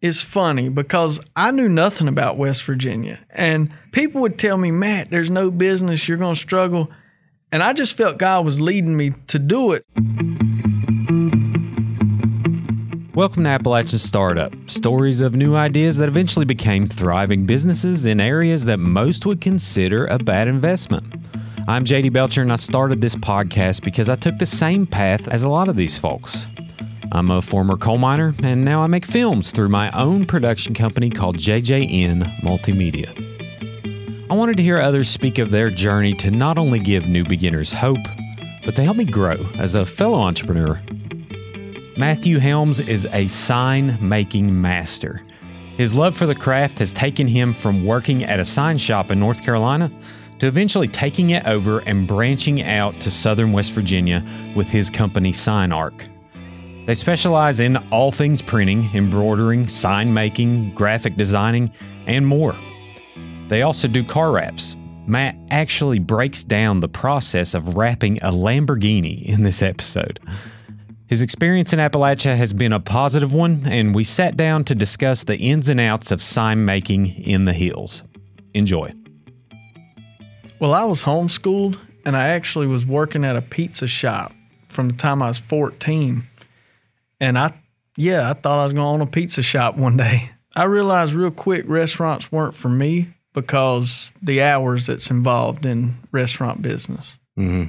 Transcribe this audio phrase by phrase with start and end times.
[0.00, 3.18] is funny because I knew nothing about West Virginia.
[3.30, 6.90] And people would tell me, Matt, there's no business, you're going to struggle.
[7.50, 9.84] And I just felt God was leading me to do it.
[13.14, 18.66] Welcome to Appalachian Startup stories of new ideas that eventually became thriving businesses in areas
[18.66, 21.14] that most would consider a bad investment.
[21.66, 25.42] I'm JD Belcher, and I started this podcast because I took the same path as
[25.42, 26.46] a lot of these folks.
[27.12, 31.10] I'm a former coal miner, and now I make films through my own production company
[31.10, 33.10] called JJN Multimedia.
[34.30, 37.72] I wanted to hear others speak of their journey to not only give new beginners
[37.72, 38.04] hope,
[38.64, 40.82] but to help me grow as a fellow entrepreneur
[41.98, 45.22] Matthew Helms is a sign making master.
[45.78, 49.18] His love for the craft has taken him from working at a sign shop in
[49.18, 49.90] North Carolina
[50.38, 54.22] to eventually taking it over and branching out to southern West Virginia
[54.54, 56.06] with his company Sign Arc.
[56.86, 61.72] They specialize in all things printing, embroidering, sign making, graphic designing,
[62.06, 62.54] and more.
[63.48, 64.76] They also do car wraps.
[65.04, 70.20] Matt actually breaks down the process of wrapping a Lamborghini in this episode.
[71.08, 75.24] His experience in Appalachia has been a positive one, and we sat down to discuss
[75.24, 78.04] the ins and outs of sign making in the hills.
[78.54, 78.92] Enjoy.
[80.60, 84.32] Well, I was homeschooled, and I actually was working at a pizza shop
[84.68, 86.24] from the time I was 14.
[87.20, 87.52] And I,
[87.96, 90.30] yeah, I thought I was going to own a pizza shop one day.
[90.54, 96.62] I realized real quick restaurants weren't for me because the hours that's involved in restaurant
[96.62, 97.18] business.
[97.38, 97.66] Mm-hmm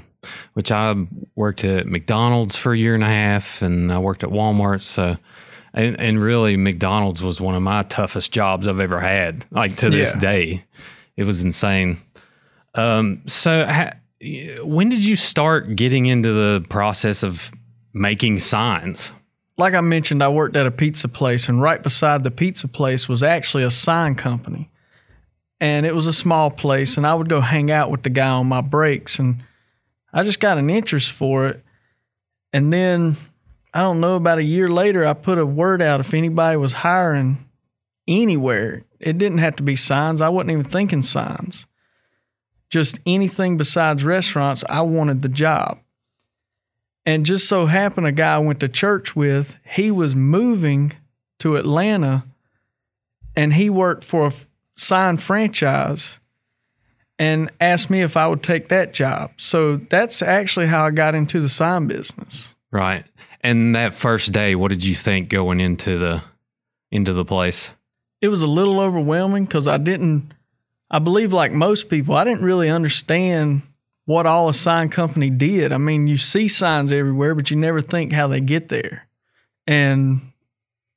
[0.54, 0.95] which I
[1.36, 4.81] worked at McDonald's for a year and a half, and I worked at Walmart.
[4.81, 5.17] So,
[5.73, 9.45] and, and really, McDonald's was one of my toughest jobs I've ever had.
[9.52, 10.20] Like to this yeah.
[10.20, 10.66] day,
[11.16, 12.00] it was insane.
[12.76, 13.92] Um, so, ha,
[14.64, 17.52] when did you start getting into the process of
[17.94, 19.11] making signs?
[19.58, 23.09] Like I mentioned, I worked at a pizza place, and right beside the pizza place
[23.09, 24.69] was actually a sign company.
[25.59, 28.30] And it was a small place, and I would go hang out with the guy
[28.30, 29.17] on my breaks.
[29.17, 29.44] And
[30.14, 31.64] I just got an interest for it.
[32.54, 33.17] And then
[33.73, 36.73] I don't know, about a year later, I put a word out if anybody was
[36.73, 37.45] hiring
[38.08, 38.83] anywhere.
[38.99, 40.21] It didn't have to be signs.
[40.21, 41.67] I wasn't even thinking signs.
[42.70, 45.80] Just anything besides restaurants, I wanted the job.
[47.08, 50.92] And just so happened, a guy I went to church with, he was moving
[51.40, 52.26] to Atlanta
[53.34, 54.34] and he worked for a
[54.76, 56.20] sign franchise
[57.18, 59.32] and asked me if I would take that job.
[59.38, 62.54] So that's actually how I got into the sign business.
[62.72, 63.06] Right.
[63.39, 66.22] And that first day, what did you think going into the
[66.92, 67.70] into the place?
[68.22, 70.34] It was a little overwhelming because I didn't
[70.92, 73.62] I believe like most people, I didn't really understand
[74.08, 75.73] what all a sign company did.
[75.73, 79.06] I mean, you see signs everywhere, but you never think how they get there.
[79.68, 80.32] And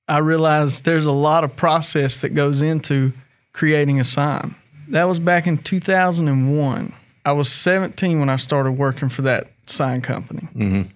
[0.07, 3.13] I realized there's a lot of process that goes into
[3.53, 4.55] creating a sign.
[4.91, 6.95] That was back in 2001.
[7.25, 10.49] I was 17 when I started working for that sign company.
[10.55, 10.91] Mm-hmm.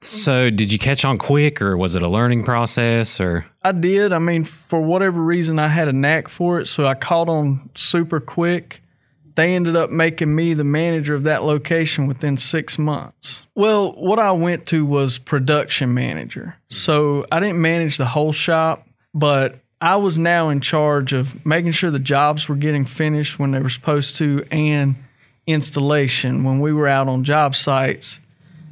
[0.00, 3.20] So, did you catch on quick, or was it a learning process?
[3.20, 4.12] Or I did.
[4.12, 7.68] I mean, for whatever reason, I had a knack for it, so I caught on
[7.74, 8.80] super quick.
[9.38, 13.44] They ended up making me the manager of that location within six months.
[13.54, 16.56] Well, what I went to was production manager.
[16.70, 18.84] So I didn't manage the whole shop,
[19.14, 23.52] but I was now in charge of making sure the jobs were getting finished when
[23.52, 24.96] they were supposed to and
[25.46, 26.42] installation.
[26.42, 28.18] When we were out on job sites,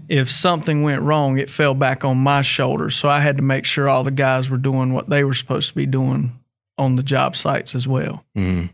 [0.08, 2.96] if something went wrong, it fell back on my shoulders.
[2.96, 5.68] So I had to make sure all the guys were doing what they were supposed
[5.68, 6.36] to be doing
[6.78, 8.24] on the job sites as well.
[8.36, 8.70] Mm.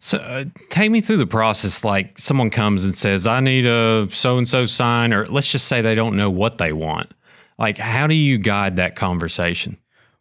[0.00, 1.84] So uh, take me through the process.
[1.84, 5.68] Like someone comes and says, I need a so and so sign, or let's just
[5.68, 7.12] say they don't know what they want.
[7.58, 9.78] Like, how do you guide that conversation?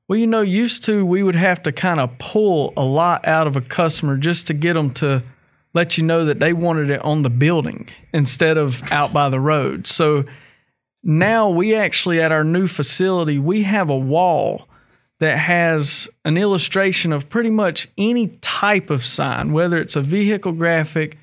[0.07, 3.47] Well, you know, used to we would have to kind of pull a lot out
[3.47, 5.23] of a customer just to get them to
[5.73, 9.39] let you know that they wanted it on the building instead of out by the
[9.39, 9.87] road.
[9.87, 10.25] So
[11.01, 14.67] now we actually at our new facility, we have a wall
[15.23, 20.51] that has an illustration of pretty much any type of sign, whether it's a vehicle
[20.51, 21.17] graphic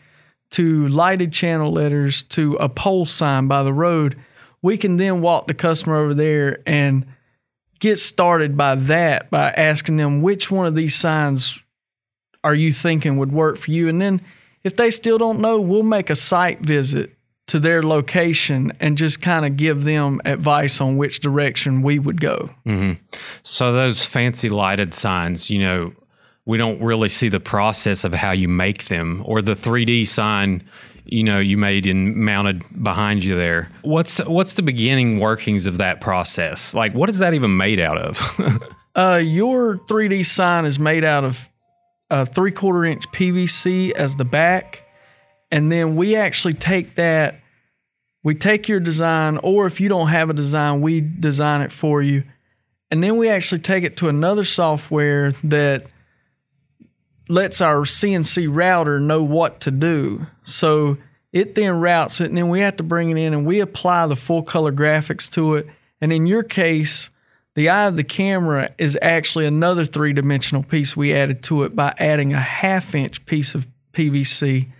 [0.53, 4.17] to lighted channel letters to a pole sign by the road.
[4.63, 7.05] We can then walk the customer over there and
[7.79, 11.59] get started by that by asking them which one of these signs
[12.43, 14.21] are you thinking would work for you and then
[14.65, 17.15] if they still don't know we'll make a site visit
[17.51, 22.21] to their location and just kind of give them advice on which direction we would
[22.21, 22.93] go mm-hmm.
[23.43, 25.93] so those fancy lighted signs you know
[26.47, 30.63] we don't really see the process of how you make them or the 3d sign
[31.07, 33.69] you know you made and mounted behind you there.
[33.83, 36.73] What's what's the beginning workings of that process?
[36.73, 38.71] Like what is that even made out of?
[38.95, 41.49] Uh, your 3D sign is made out of
[42.11, 44.85] a three quarter inch PVC as the back.
[45.51, 47.40] And then we actually take that,
[48.23, 52.03] we take your design, or if you don't have a design, we design it for
[52.03, 52.25] you.
[52.91, 55.87] And then we actually take it to another software that
[57.29, 60.27] lets our CNC router know what to do.
[60.43, 60.99] So
[61.33, 64.09] it then routes it, and then we have to bring it in and we apply
[64.09, 65.67] the full color graphics to it.
[66.01, 67.11] And in your case,
[67.55, 71.77] the eye of the camera is actually another three dimensional piece we added to it
[71.77, 74.71] by adding a half inch piece of PVC.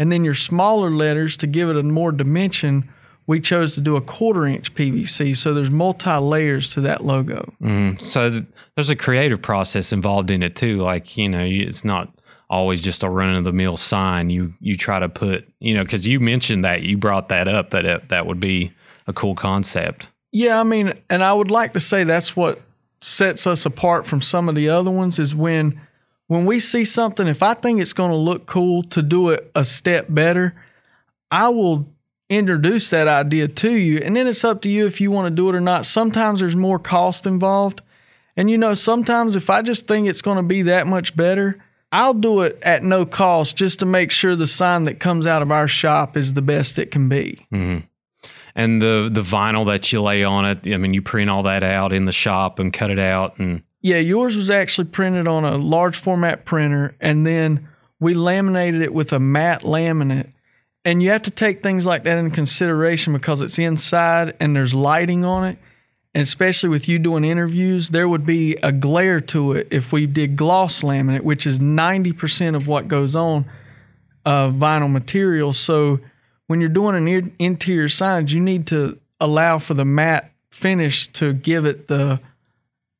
[0.00, 2.88] And then your smaller letters to give it a more dimension,
[3.26, 5.36] we chose to do a quarter inch PVC.
[5.36, 7.52] So there's multi layers to that logo.
[7.62, 8.44] Mm, so th-
[8.74, 10.78] there's a creative process involved in it too.
[10.78, 12.12] Like, you know, you- it's not
[12.48, 14.30] always just a run of the mill sign.
[14.30, 17.70] You you try to put, you know, because you mentioned that you brought that up
[17.70, 18.72] that it, that would be
[19.06, 20.08] a cool concept.
[20.32, 22.60] Yeah, I mean, and I would like to say that's what
[23.02, 25.80] sets us apart from some of the other ones is when
[26.30, 29.50] when we see something if I think it's going to look cool to do it
[29.56, 30.54] a step better,
[31.28, 31.88] I will
[32.28, 35.34] introduce that idea to you and then it's up to you if you want to
[35.34, 35.86] do it or not.
[35.86, 37.82] Sometimes there's more cost involved.
[38.36, 41.60] And you know, sometimes if I just think it's going to be that much better,
[41.90, 45.42] I'll do it at no cost just to make sure the sign that comes out
[45.42, 47.44] of our shop is the best it can be.
[47.52, 47.86] Mm-hmm.
[48.54, 51.64] And the the vinyl that you lay on it, I mean, you print all that
[51.64, 55.44] out in the shop and cut it out and Yeah, yours was actually printed on
[55.44, 57.68] a large format printer, and then
[57.98, 60.32] we laminated it with a matte laminate.
[60.84, 64.74] And you have to take things like that in consideration because it's inside and there's
[64.74, 65.58] lighting on it.
[66.14, 70.06] And especially with you doing interviews, there would be a glare to it if we
[70.06, 73.44] did gloss laminate, which is 90% of what goes on
[74.24, 75.52] uh, vinyl material.
[75.52, 76.00] So
[76.46, 81.32] when you're doing an interior signage, you need to allow for the matte finish to
[81.32, 82.20] give it the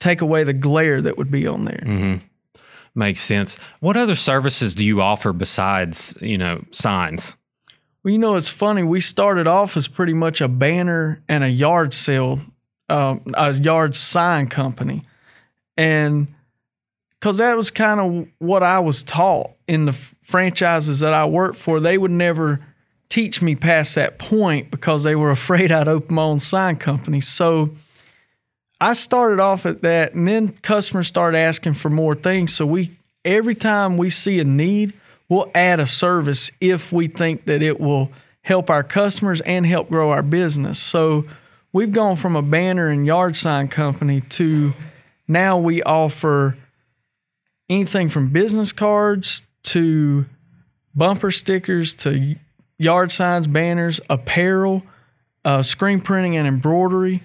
[0.01, 2.21] take away the glare that would be on there.
[2.95, 3.59] makes sense.
[3.79, 7.37] What other services do you offer besides, you know, signs?
[8.03, 8.83] Well, you know, it's funny.
[8.83, 12.41] We started off as pretty much a banner and a yard sale,
[12.89, 15.05] uh, a yard sign company,
[15.77, 16.27] and
[17.21, 21.27] because that was kind of what I was taught in the f- franchises that I
[21.27, 21.79] worked for.
[21.79, 22.61] They would never
[23.11, 27.21] teach me past that point because they were afraid I'd open my own sign company.
[27.21, 27.71] So
[28.81, 32.55] I started off at that, and then customers started asking for more things.
[32.55, 34.95] So we every time we see a need,
[35.29, 38.11] we'll add a service if we think that it will
[38.43, 40.81] help our customers and help grow our business.
[40.81, 41.25] So
[41.73, 44.73] we've gone from a banner and yard sign company to
[45.29, 46.57] now we offer
[47.69, 50.25] anything from business cards to
[50.95, 52.35] bumper stickers to
[52.79, 54.83] yard signs, banners, apparel,
[55.45, 57.23] uh, screen printing and embroidery.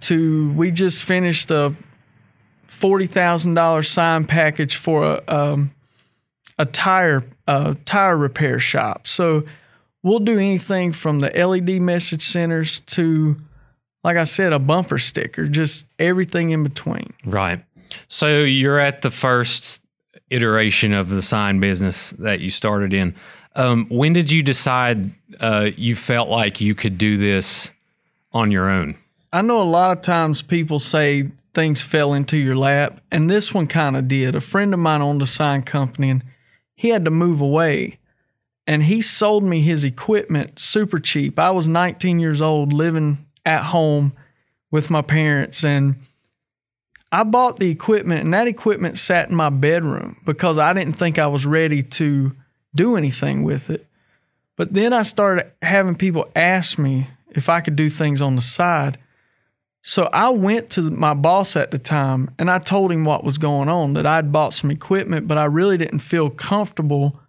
[0.00, 1.74] To we just finished a
[2.66, 5.70] forty thousand dollars sign package for a um,
[6.58, 9.06] a tire uh, tire repair shop.
[9.06, 9.44] So
[10.02, 13.36] we'll do anything from the LED message centers to,
[14.04, 17.12] like I said, a bumper sticker, just everything in between.
[17.24, 17.64] Right.
[18.08, 19.82] So you're at the first
[20.30, 23.14] iteration of the sign business that you started in.
[23.54, 25.10] Um, when did you decide
[25.40, 27.70] uh, you felt like you could do this
[28.32, 28.96] on your own?
[29.32, 33.52] I know a lot of times people say things fell into your lap, and this
[33.52, 34.34] one kind of did.
[34.34, 36.24] A friend of mine owned a sign company, and
[36.74, 37.98] he had to move away.
[38.66, 41.38] And he sold me his equipment super cheap.
[41.38, 44.12] I was 19 years old, living at home
[44.70, 45.96] with my parents, and
[47.12, 51.18] I bought the equipment, and that equipment sat in my bedroom because I didn't think
[51.18, 52.32] I was ready to
[52.74, 53.86] do anything with it.
[54.56, 58.42] But then I started having people ask me if I could do things on the
[58.42, 58.98] side.
[59.88, 63.38] So I went to my boss at the time and I told him what was
[63.38, 67.20] going on that I'd bought some equipment, but I really didn't feel comfortable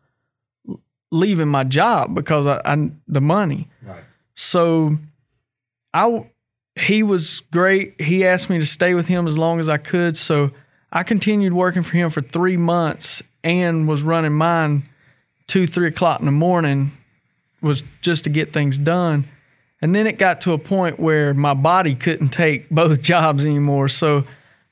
[1.12, 3.68] leaving my job because I, I the money.
[3.84, 4.04] Right.
[4.34, 4.98] So
[5.94, 6.32] I
[6.76, 8.02] he was great.
[8.02, 10.18] He asked me to stay with him as long as I could.
[10.18, 10.50] So
[10.92, 14.90] I continued working for him for three months and was running mine
[15.46, 16.98] two, three o'clock in the morning
[17.62, 19.28] was just to get things done.
[19.82, 23.88] And then it got to a point where my body couldn't take both jobs anymore.
[23.88, 24.24] So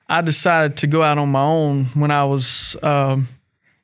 [0.09, 3.27] I decided to go out on my own when I was, um,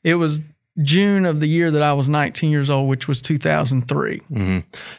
[0.04, 0.42] it was
[0.82, 4.22] June of the year that I was 19 years old, which was 2003.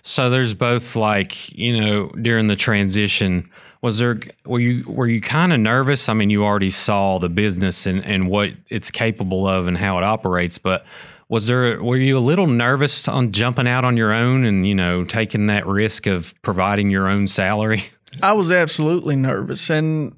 [0.03, 3.49] So there's both like you know during the transition.
[3.81, 6.09] Was there were you were you kind of nervous?
[6.09, 9.99] I mean, you already saw the business and and what it's capable of and how
[9.99, 10.85] it operates, but
[11.33, 14.75] was there were you a little nervous on jumping out on your own and you
[14.75, 17.85] know taking that risk of providing your own salary?
[18.23, 19.71] I was absolutely nervous.
[19.71, 20.15] And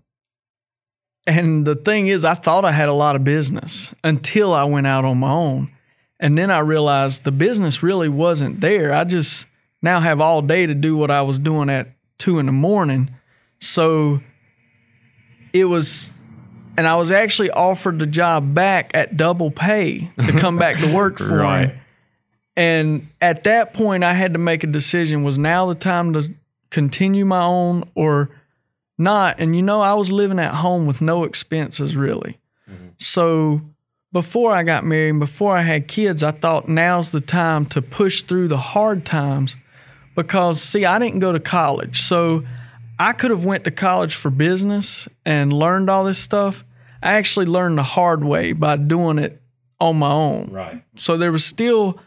[1.25, 4.89] And the thing is, I thought I had a lot of business until I went
[4.89, 5.71] out on my own.
[6.19, 8.93] And then I realized the business really wasn't there.
[8.93, 9.47] I just
[9.83, 13.11] now have all day to do what I was doing at two in the morning.
[13.61, 14.21] So
[15.53, 16.11] it was,
[16.77, 20.93] and I was actually offered the job back at double pay to come back to
[20.93, 21.71] work for Right.
[21.71, 21.81] him.
[22.57, 26.33] And at that point, I had to make a decision was now the time to
[26.71, 28.31] continue my own or
[28.99, 29.41] not?
[29.41, 32.39] And you know, I was living at home with no expenses really.
[32.71, 32.89] Mm-hmm.
[32.97, 33.61] So
[34.13, 37.83] before I got married, and before I had kids, I thought now's the time to
[37.83, 39.57] push through the hard times
[40.15, 42.01] because see, I didn't go to college.
[42.03, 42.45] So
[42.99, 46.65] I could have went to college for business and learned all this stuff.
[47.03, 49.41] I actually learned the hard way by doing it
[49.81, 50.51] on my own.
[50.51, 50.83] Right.
[50.97, 51.99] So there was still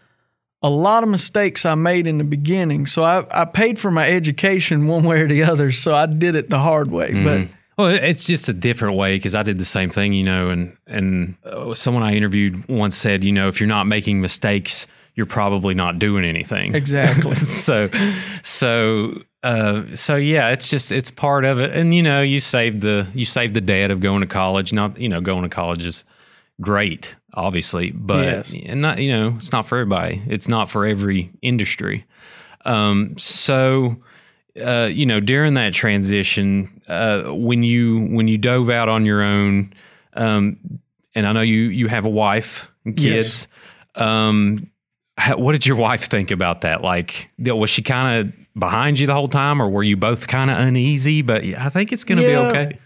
[0.63, 2.87] a lot of mistakes I made in the beginning.
[2.87, 5.71] So I, I paid for my education one way or the other.
[5.71, 7.13] So I did it the hard way.
[7.23, 10.49] But Well, it's just a different way because I did the same thing, you know,
[10.49, 14.87] and and uh, someone I interviewed once said, you know, if you're not making mistakes,
[15.13, 16.73] you're probably not doing anything.
[16.73, 17.35] exactly.
[17.35, 17.89] so,
[18.41, 22.81] so, uh, so yeah, it's just it's part of it, and you know, you saved
[22.81, 24.73] the you saved the debt of going to college.
[24.73, 26.05] Not you know, going to college is
[26.59, 28.53] great, obviously, but Yes.
[28.65, 30.21] and not you know, it's not for everybody.
[30.27, 32.05] It's not for every industry.
[32.65, 33.97] Um, so
[34.61, 39.21] uh, you know, during that transition, uh, when you when you dove out on your
[39.21, 39.73] own,
[40.13, 40.57] um,
[41.15, 43.47] and I know you you have a wife and kids.
[43.95, 44.69] Um,
[45.17, 46.81] how, what did your wife think about that?
[46.81, 50.49] Like, was she kind of behind you the whole time, or were you both kind
[50.49, 51.21] of uneasy?
[51.21, 52.51] But I think it's going to Yeah.
[52.51, 52.79] be okay.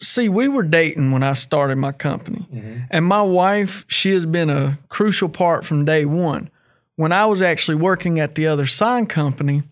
[0.00, 2.46] See, we were dating when I started my company.
[2.52, 2.78] Mm-hmm.
[2.90, 6.50] And my wife, she has been a crucial part from day one.
[6.96, 9.62] When I was actually working at the other sign company,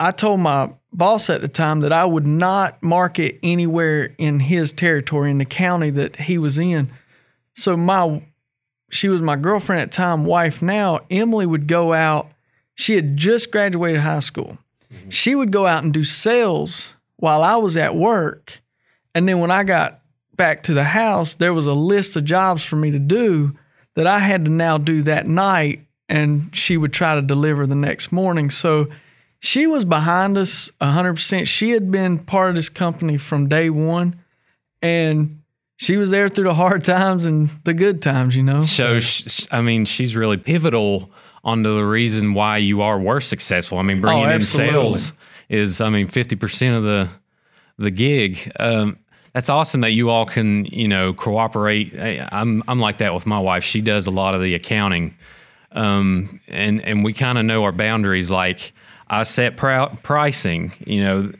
[0.00, 4.72] I told my boss at the time that I would not market anywhere in his
[4.72, 6.90] territory in the county that he was in.
[7.54, 8.22] So my
[8.90, 11.00] she was my girlfriend at the time, wife now.
[11.10, 12.30] Emily would go out.
[12.74, 14.58] She had just graduated high school.
[14.92, 15.10] Mm-hmm.
[15.10, 18.60] She would go out and do sales while I was at work.
[19.14, 20.00] And then when I got
[20.36, 23.56] back to the house, there was a list of jobs for me to do
[23.94, 25.86] that I had to now do that night.
[26.08, 28.50] And she would try to deliver the next morning.
[28.50, 28.88] So
[29.38, 31.46] she was behind us 100%.
[31.46, 34.20] She had been part of this company from day one.
[34.80, 35.42] And
[35.76, 38.60] she was there through the hard times and the good times, you know?
[38.60, 38.98] So,
[39.50, 41.10] I mean, she's really pivotal
[41.44, 43.78] on the reason why you are were successful.
[43.78, 44.72] I mean, bringing in Oh, absolutely.
[45.00, 45.12] sales
[45.48, 47.08] is, I mean, fifty percent of the
[47.78, 48.50] the gig.
[48.60, 48.98] Um,
[49.34, 51.98] that's awesome that you all can, you know, cooperate.
[51.98, 53.64] I, I'm I'm like that with my wife.
[53.64, 55.16] She does a lot of the accounting,
[55.72, 58.30] um, and and we kind of know our boundaries.
[58.30, 58.72] Like
[59.08, 60.72] I set prou- pricing.
[60.86, 61.32] You know,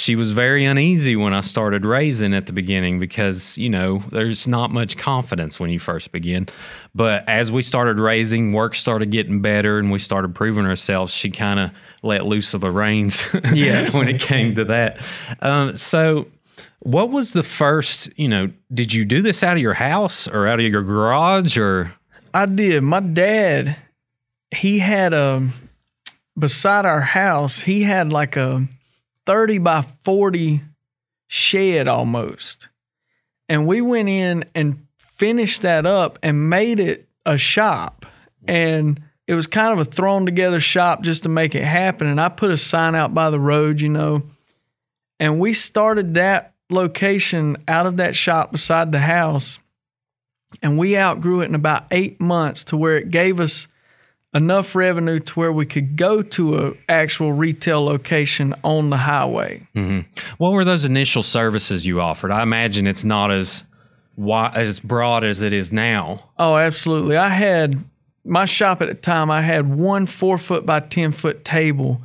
[0.00, 4.48] she was very uneasy when I started raising at the beginning because you know there's
[4.48, 6.48] not much confidence when you first begin.
[6.94, 11.12] But as we started raising, work started getting better, and we started proving ourselves.
[11.12, 11.70] She kind of
[12.02, 13.92] let loose of the reins Yes.
[13.92, 15.00] when it came to that.
[15.40, 16.28] Um, so.
[16.82, 20.48] What was the first, you know, did you do this out of your house or
[20.48, 21.92] out of your garage or
[22.32, 22.82] I did.
[22.82, 23.76] My dad,
[24.50, 25.46] he had a
[26.38, 28.66] beside our house, he had like a
[29.30, 30.60] 30 by 40
[31.28, 32.68] shed almost.
[33.48, 38.06] And we went in and finished that up and made it a shop.
[38.48, 42.08] And it was kind of a thrown together shop just to make it happen.
[42.08, 44.24] And I put a sign out by the road, you know.
[45.20, 49.60] And we started that location out of that shop beside the house
[50.60, 53.68] and we outgrew it in about eight months to where it gave us
[54.32, 59.66] enough revenue to where we could go to a actual retail location on the highway.
[60.38, 62.30] what were those initial services you offered?
[62.30, 63.64] I imagine it's not as
[64.16, 66.30] wi- as broad as it is now.
[66.38, 67.16] Oh, absolutely.
[67.16, 67.82] I had
[68.24, 72.00] my shop at the time, I had one four foot by 10 foot table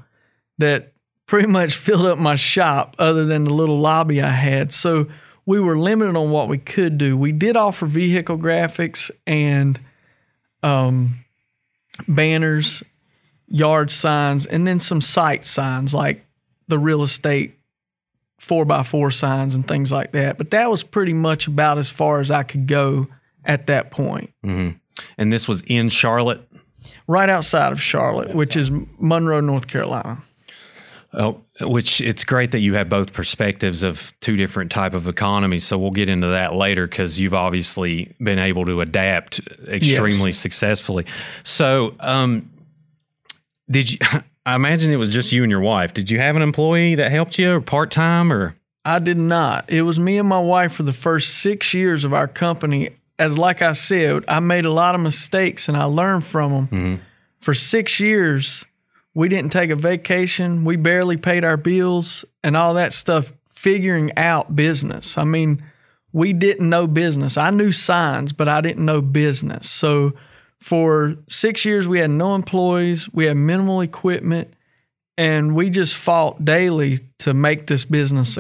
[0.58, 0.94] that
[1.28, 4.74] pretty much filled up my shop, other than the little lobby I had.
[4.74, 5.08] So
[5.46, 7.16] we were limited on what we could do.
[7.16, 9.80] We did offer vehicle graphics and
[10.64, 11.20] um,
[12.08, 12.84] banners,
[13.48, 16.26] yard signs, and then some site signs like
[16.68, 17.58] the real estate
[18.40, 20.38] four by four signs and things like that.
[20.38, 23.08] But that was pretty much about as far as I could go
[23.44, 24.32] at that point.
[24.46, 24.78] Mm-hmm.
[25.18, 26.48] And this was in Charlotte.
[27.08, 30.22] Right outside of Charlotte, which is Monroe, North Carolina.
[31.18, 35.64] Oh, which it's great that you have both perspectives of two different type of economies.
[35.64, 41.06] So we'll get into that later because you've obviously been able to adapt extremely successfully.
[41.44, 42.52] So, um,
[43.70, 44.00] did you?
[44.48, 45.94] I imagine it was just you and your wife.
[45.96, 48.56] Did you have an employee that helped you, or part time, or?
[48.84, 49.66] I did not.
[49.70, 52.92] It was me and my wife for the first six years of our company.
[53.18, 56.68] As like I said, I made a lot of mistakes and I learned from them.
[56.68, 57.02] Mm-hmm.
[57.40, 58.64] For six years,
[59.16, 60.66] we didn't take a vacation.
[60.66, 65.18] We barely paid our bills and all that stuff, figuring out business.
[65.18, 65.64] I mean,
[66.12, 67.38] we didn't know business.
[67.38, 69.70] I knew signs, but I didn't know business.
[69.70, 70.14] So
[70.60, 74.54] for six years, we had no employees, we had minimal equipment,
[75.18, 78.38] and we just fought daily to make this business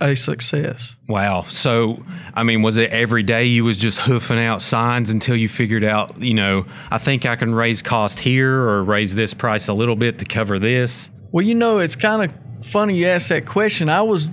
[0.00, 0.96] a success.
[1.08, 1.44] Wow.
[1.48, 2.02] So,
[2.34, 5.84] I mean, was it every day you was just hoofing out signs until you figured
[5.84, 9.72] out, you know, I think I can raise cost here or raise this price a
[9.72, 11.08] little bit to cover this?
[11.32, 13.88] Well, you know, it's kind of funny you ask that question.
[13.88, 14.28] I was,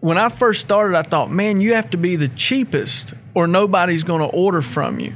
[0.00, 4.04] when I first started, I thought, man, you have to be the cheapest or nobody's
[4.04, 5.14] going to order from you.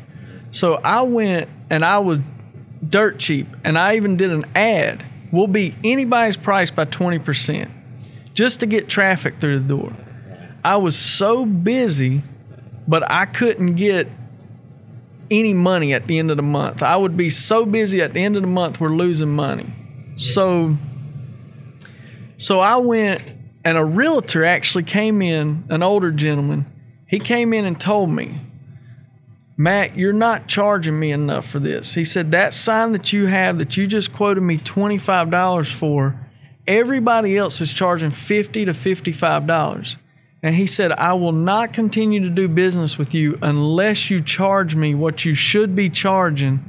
[0.50, 2.18] So I went and I was
[2.88, 5.04] dirt cheap and I even did an ad.
[5.36, 7.68] We'll beat anybody's price by 20%
[8.32, 9.92] just to get traffic through the door.
[10.64, 12.22] I was so busy,
[12.88, 14.08] but I couldn't get
[15.30, 16.82] any money at the end of the month.
[16.82, 19.74] I would be so busy at the end of the month, we're losing money.
[20.16, 20.78] So,
[22.38, 23.20] so I went,
[23.62, 26.64] and a realtor actually came in, an older gentleman.
[27.06, 28.40] He came in and told me,
[29.56, 31.94] Matt, you're not charging me enough for this.
[31.94, 36.20] He said, That sign that you have that you just quoted me $25 for,
[36.66, 39.96] everybody else is charging 50 to $55.
[40.42, 44.76] And he said, I will not continue to do business with you unless you charge
[44.76, 46.60] me what you should be charging.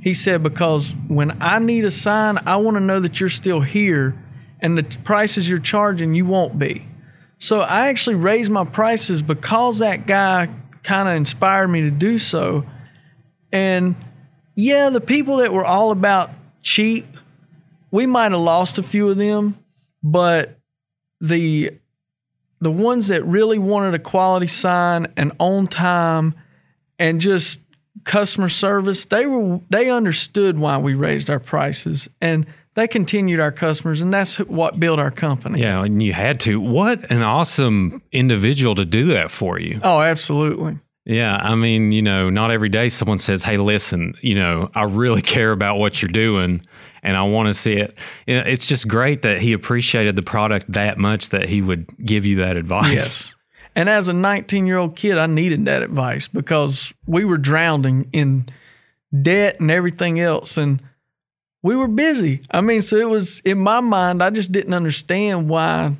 [0.00, 3.60] He said, because when I need a sign, I want to know that you're still
[3.60, 4.16] here
[4.60, 6.86] and the prices you're charging, you won't be.
[7.38, 10.48] So I actually raised my prices because that guy
[10.82, 12.64] kind of inspired me to do so.
[13.52, 13.94] And
[14.54, 16.30] yeah, the people that were all about
[16.62, 17.06] cheap,
[17.90, 19.58] we might have lost a few of them,
[20.02, 20.58] but
[21.20, 21.72] the
[22.60, 26.34] the ones that really wanted a quality sign and on time
[26.98, 27.58] and just
[28.04, 33.52] customer service, they were they understood why we raised our prices and they continued our
[33.52, 35.60] customers and that's what built our company.
[35.60, 36.60] Yeah, and you had to.
[36.60, 39.80] What an awesome individual to do that for you.
[39.82, 40.78] Oh, absolutely.
[41.04, 44.84] Yeah, I mean, you know, not every day someone says, "Hey, listen, you know, I
[44.84, 46.62] really care about what you're doing
[47.02, 50.98] and I want to see it." It's just great that he appreciated the product that
[50.98, 52.92] much that he would give you that advice.
[52.92, 53.34] Yes.
[53.74, 58.08] And as a 19 year old kid, I needed that advice because we were drowning
[58.12, 58.48] in
[59.22, 60.56] debt and everything else.
[60.56, 60.82] And
[61.62, 62.40] we were busy.
[62.50, 65.94] I mean, so it was in my mind, I just didn't understand why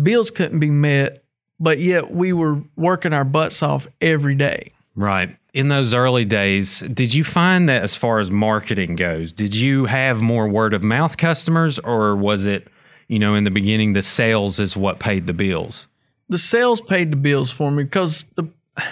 [0.00, 1.24] bills couldn't be met,
[1.60, 4.72] but yet we were working our butts off every day.
[4.94, 5.36] Right.
[5.54, 9.84] In those early days, did you find that as far as marketing goes, did you
[9.86, 12.68] have more word of mouth customers or was it,
[13.08, 15.86] you know, in the beginning the sales is what paid the bills?
[16.32, 18.48] the sales paid the bills for me because the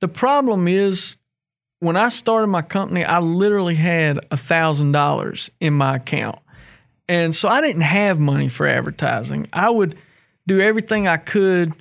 [0.00, 1.16] the problem is
[1.80, 6.38] when I started my company, I literally had a thousand dollars in my account.
[7.08, 9.48] And so I didn't have money for advertising.
[9.52, 9.96] I would
[10.46, 11.72] do everything I could.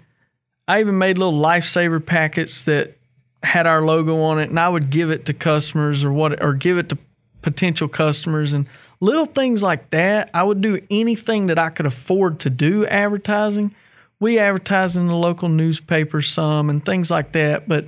[0.67, 2.97] I even made little lifesaver packets that
[3.43, 6.53] had our logo on it and I would give it to customers or what or
[6.53, 6.97] give it to
[7.41, 8.67] potential customers and
[8.99, 10.29] little things like that.
[10.33, 13.73] I would do anything that I could afford to do advertising
[14.19, 17.67] we advertised in the local newspaper some and things like that.
[17.67, 17.87] But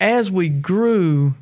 [0.00, 1.34] as we grew,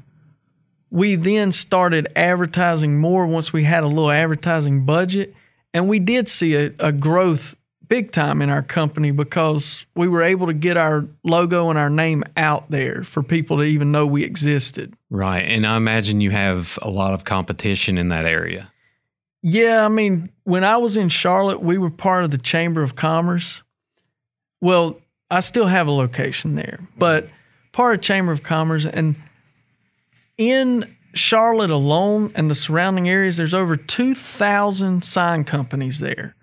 [0.90, 5.34] we then started advertising more once we had a little advertising budget.
[5.74, 7.54] And we did see a, a growth
[7.88, 11.90] big time in our company because we were able to get our logo and our
[11.90, 14.94] name out there for people to even know we existed.
[15.10, 15.42] Right.
[15.42, 18.72] And I imagine you have a lot of competition in that area.
[19.42, 22.96] Yeah, I mean, when I was in Charlotte, we were part of the Chamber of
[22.96, 23.62] Commerce.
[24.60, 24.98] Well,
[25.30, 27.28] I still have a location there, but
[27.76, 29.16] part of Chamber of Commerce and
[30.38, 36.34] in Charlotte alone and the surrounding areas, there's over 2,000 sign companies there.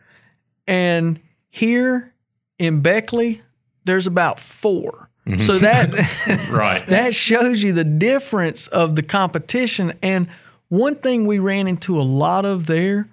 [0.68, 1.20] And
[1.50, 2.14] here
[2.60, 3.42] in Beckley,
[3.84, 5.40] there's about 4 mm-hmm.
[5.40, 5.90] So that
[6.52, 6.86] Right.
[6.86, 9.98] that shows you the difference of the competition.
[10.04, 10.28] And
[10.70, 13.10] one thing we ran into a lot of there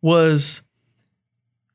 [0.00, 0.62] was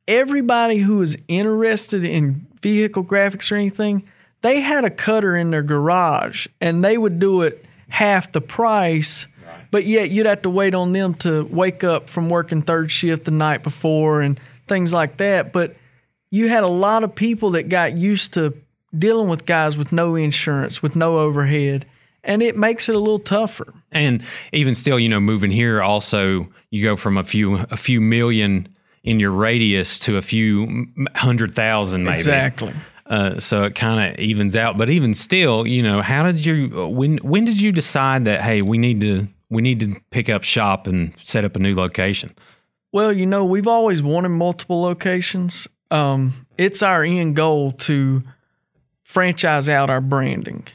[0.08, 4.06] everybody who was interested in vehicle graphics or anything,
[4.44, 9.26] they had a cutter in their garage and they would do it half the price.
[9.72, 13.26] But yet you'd have to wait on them to wake up from working third shift
[13.26, 15.52] the night before and things like that.
[15.52, 15.76] But
[16.30, 18.54] you had a lot of people that got used to
[18.96, 21.88] dealing with guys with no insurance, with no overhead,
[22.24, 23.74] and it makes it a little tougher.
[23.92, 28.00] And even still, you know, moving here also you go from a few a few
[28.00, 28.68] million
[29.04, 32.16] in your radius to a few hundred thousand, maybe.
[32.16, 32.74] Exactly.
[33.14, 34.76] Uh, so it kind of evens out.
[34.76, 38.64] But even still, you know, how did you when when did you decide that hey,
[38.64, 42.34] we need to we need to pick up shop and set up a new location?
[42.92, 45.68] Well, you know, we've always wanted multiple locations.
[45.92, 48.24] Um, it's our end goal to
[49.04, 50.66] franchise out our branding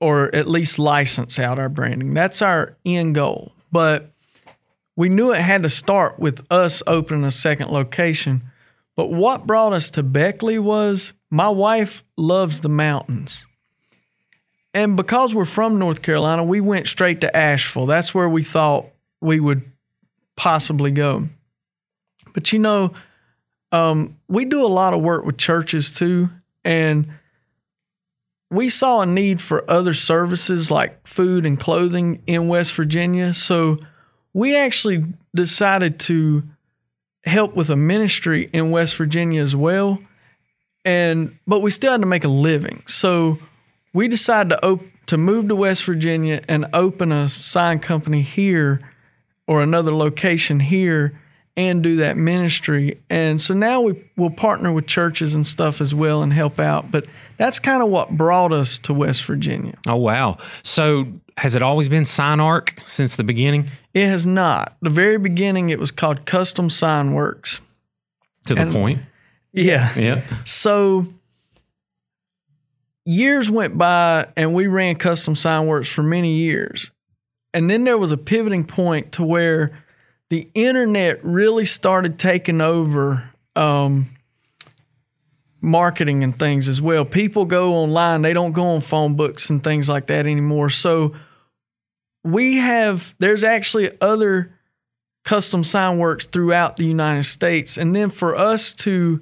[0.00, 2.14] or at least license out our branding.
[2.14, 3.52] That's our end goal.
[3.70, 4.14] But
[4.96, 8.44] we knew it had to start with us opening a second location.
[8.96, 13.46] But what brought us to Beckley was my wife loves the mountains.
[14.74, 17.86] And because we're from North Carolina, we went straight to Asheville.
[17.86, 18.86] That's where we thought
[19.20, 19.62] we would
[20.36, 21.28] possibly go.
[22.32, 22.92] But you know,
[23.72, 26.30] um, we do a lot of work with churches too.
[26.64, 27.08] And
[28.50, 33.32] we saw a need for other services like food and clothing in West Virginia.
[33.32, 33.78] So
[34.32, 36.42] we actually decided to
[37.24, 39.98] help with a ministry in West Virginia as well.
[40.90, 42.82] And but we still had to make a living.
[42.86, 43.38] So
[43.94, 48.80] we decided to op- to move to West Virginia and open a sign company here
[49.46, 51.20] or another location here
[51.56, 53.00] and do that ministry.
[53.10, 56.90] And so now we will partner with churches and stuff as well and help out.
[56.90, 59.76] But that's kind of what brought us to West Virginia.
[59.86, 60.38] Oh wow!
[60.62, 63.70] So has it always been Sign Arc since the beginning?
[63.94, 64.76] It has not.
[64.82, 67.60] The very beginning, it was called Custom Sign Works.
[68.46, 69.02] To the And- point.
[69.52, 69.98] Yeah.
[69.98, 70.22] Yeah.
[70.44, 71.06] So
[73.04, 76.90] years went by and we ran Custom Sign Works for many years.
[77.52, 79.76] And then there was a pivoting point to where
[80.28, 84.10] the internet really started taking over um,
[85.60, 87.04] marketing and things as well.
[87.04, 90.70] People go online, they don't go on phone books and things like that anymore.
[90.70, 91.14] So
[92.22, 94.52] we have, there's actually other
[95.24, 97.76] custom sign works throughout the United States.
[97.76, 99.20] And then for us to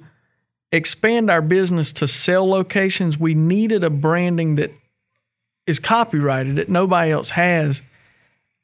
[0.71, 4.71] expand our business to sell locations, we needed a branding that
[5.65, 7.81] is copyrighted that nobody else has.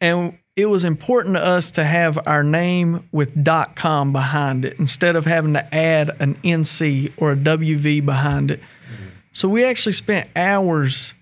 [0.02, 5.16] And it was important to us to have our name with .com behind it instead
[5.16, 8.62] of having to add an NC or a WV behind it.
[9.34, 11.14] So we actually spent hours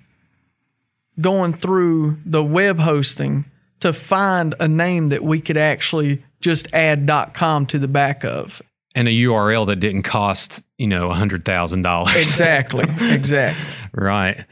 [1.20, 3.46] going through the web hosting
[3.80, 8.62] to find a name that we could actually just add .com to the back of.
[8.96, 12.16] And a URL that didn't cost you know a hundred thousand dollars.
[12.16, 12.86] Exactly.
[13.14, 13.64] exactly.
[13.94, 14.46] Right.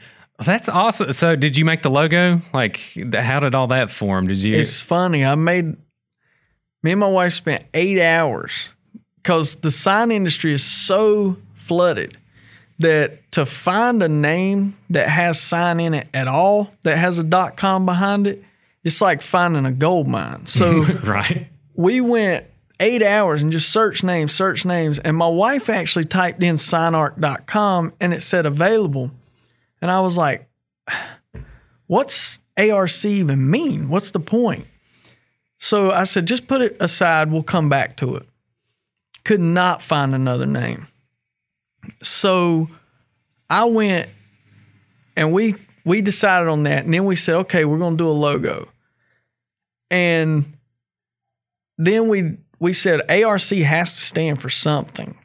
[0.44, 1.12] That's awesome.
[1.12, 2.40] So, did you make the logo?
[2.52, 2.80] Like,
[3.14, 4.26] how did all that form?
[4.26, 4.56] Did you?
[4.56, 5.24] It's funny.
[5.24, 5.76] I made
[6.82, 8.72] me and my wife spent eight hours
[9.16, 12.16] because the sign industry is so flooded
[12.78, 17.24] that to find a name that has sign in it at all that has a
[17.24, 18.42] dot com behind it,
[18.82, 20.46] it's like finding a gold mine.
[20.46, 21.48] So right.
[21.74, 22.46] we went
[22.82, 24.98] eight hours and just search names, search names.
[24.98, 29.12] And my wife actually typed in signarc.com and it said available.
[29.80, 30.48] And I was like,
[31.86, 33.88] what's ARC even mean?
[33.88, 34.66] What's the point?
[35.58, 37.30] So I said, just put it aside.
[37.30, 38.26] We'll come back to it.
[39.24, 40.88] Could not find another name.
[42.02, 42.68] So
[43.48, 44.10] I went
[45.16, 46.84] and we we decided on that.
[46.84, 48.68] And then we said, okay, we're going to do a logo.
[49.90, 50.56] And
[51.78, 55.18] then we we said ARC has to stand for something.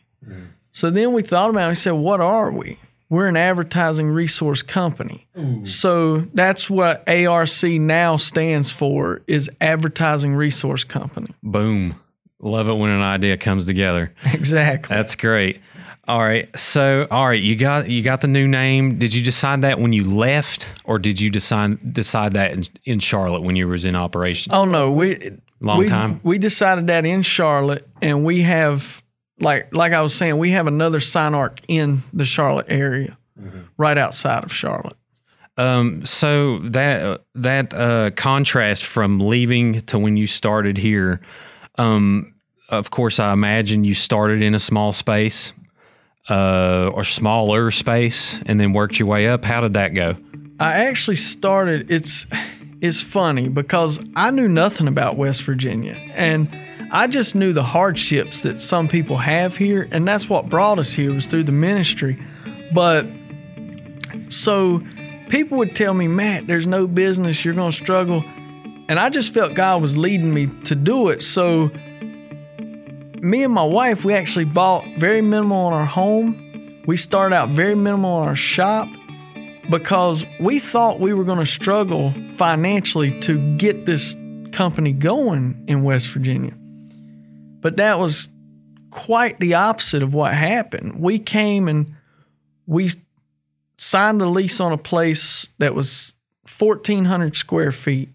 [0.71, 1.69] So then we thought about it.
[1.69, 2.79] We said, what are we?
[3.09, 5.27] We're an advertising resource company.
[5.63, 11.33] So that's what ARC now stands for is advertising resource company.
[11.43, 11.95] Boom.
[12.39, 14.13] Love it when an idea comes together.
[14.25, 14.95] Exactly.
[14.95, 15.61] That's great.
[16.07, 16.49] All right.
[16.57, 18.97] So, all right, you got you got the new name.
[18.97, 22.99] Did you decide that when you left, or did you decide decide that in, in
[22.99, 24.53] Charlotte when you was in operation?
[24.53, 26.19] Oh no, we Long we, time?
[26.23, 29.03] We decided that in Charlotte, and we have
[29.39, 33.17] like like I was saying, we have another sign arc in the Charlotte area,
[33.77, 34.97] right outside of Charlotte.
[35.57, 41.21] Um, so that that uh, contrast from leaving to when you started here,
[41.77, 42.35] um,
[42.69, 45.53] of course, I imagine you started in a small space,
[46.29, 49.43] uh, or smaller space, and then worked your way up.
[49.43, 50.17] How did that go?
[50.59, 51.89] I actually started.
[51.89, 52.27] It's
[52.81, 56.49] it's funny because I knew nothing about West Virginia, and
[56.91, 60.93] I just knew the hardships that some people have here, and that's what brought us
[60.93, 62.23] here was through the ministry.
[62.73, 63.05] But
[64.29, 64.83] so
[65.29, 68.23] people would tell me, Matt, there's no business, you're going to struggle,
[68.87, 71.23] and I just felt God was leading me to do it.
[71.23, 71.69] So
[73.19, 76.83] me and my wife, we actually bought very minimal on our home.
[76.85, 78.87] We started out very minimal on our shop
[79.69, 84.15] because we thought we were going to struggle financially to get this
[84.51, 86.53] company going in West Virginia.
[87.61, 88.29] But that was
[88.91, 90.99] quite the opposite of what happened.
[90.99, 91.95] We came and
[92.65, 92.91] we
[93.77, 96.15] signed a lease on a place that was
[96.57, 98.09] 1,400 square feet.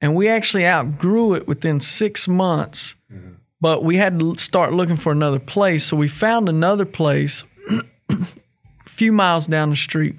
[0.00, 3.34] And we actually outgrew it within six months, mm-hmm.
[3.60, 5.84] but we had to start looking for another place.
[5.84, 7.44] So we found another place
[8.94, 10.16] few miles down the street.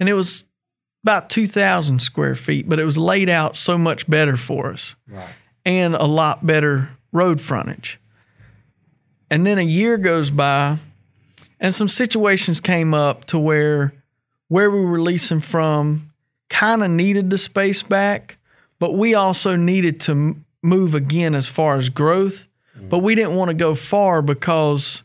[0.00, 0.44] And it was
[1.04, 5.28] about 2,000 square feet, but it was laid out so much better for us Right.
[5.64, 8.00] and a lot better road frontage.
[9.30, 10.78] And then a year goes by,
[11.60, 13.92] and some situations came up to where
[14.48, 16.10] where we were leasing from
[16.50, 18.36] kind of needed the space back,
[18.78, 22.46] but we also needed to move again as far as growth.
[22.76, 25.02] But we didn't want to go far because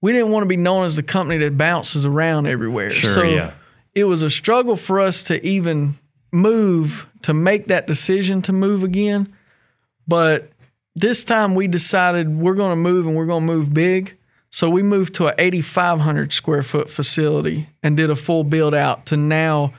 [0.00, 2.90] we didn't want to be known as the company that bounces around everywhere.
[2.90, 3.52] Sure, so yeah.
[3.94, 5.98] it was a struggle for us to even
[6.32, 9.34] move to make that decision to move again.
[10.06, 10.50] But
[10.94, 14.16] this time we decided we're going to move and we're going to move big.
[14.50, 19.06] So we moved to an 8,500 square foot facility and did a full build out
[19.06, 19.74] to now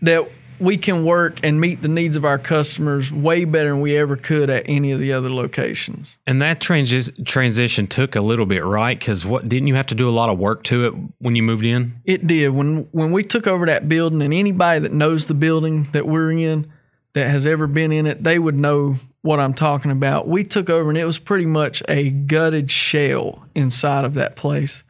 [0.00, 3.96] that we can work and meet the needs of our customers way better than we
[3.96, 6.18] ever could at any of the other locations.
[6.26, 8.98] And that transi- transition took a little bit, right?
[8.98, 11.42] Because what didn't you have to do a lot of work to it when you
[11.42, 12.00] moved in?
[12.04, 12.50] It did.
[12.50, 16.32] When when we took over that building, and anybody that knows the building that we're
[16.32, 16.70] in,
[17.14, 20.28] that has ever been in it, they would know what I'm talking about.
[20.28, 24.82] We took over, and it was pretty much a gutted shell inside of that place,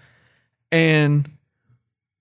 [0.71, 1.31] and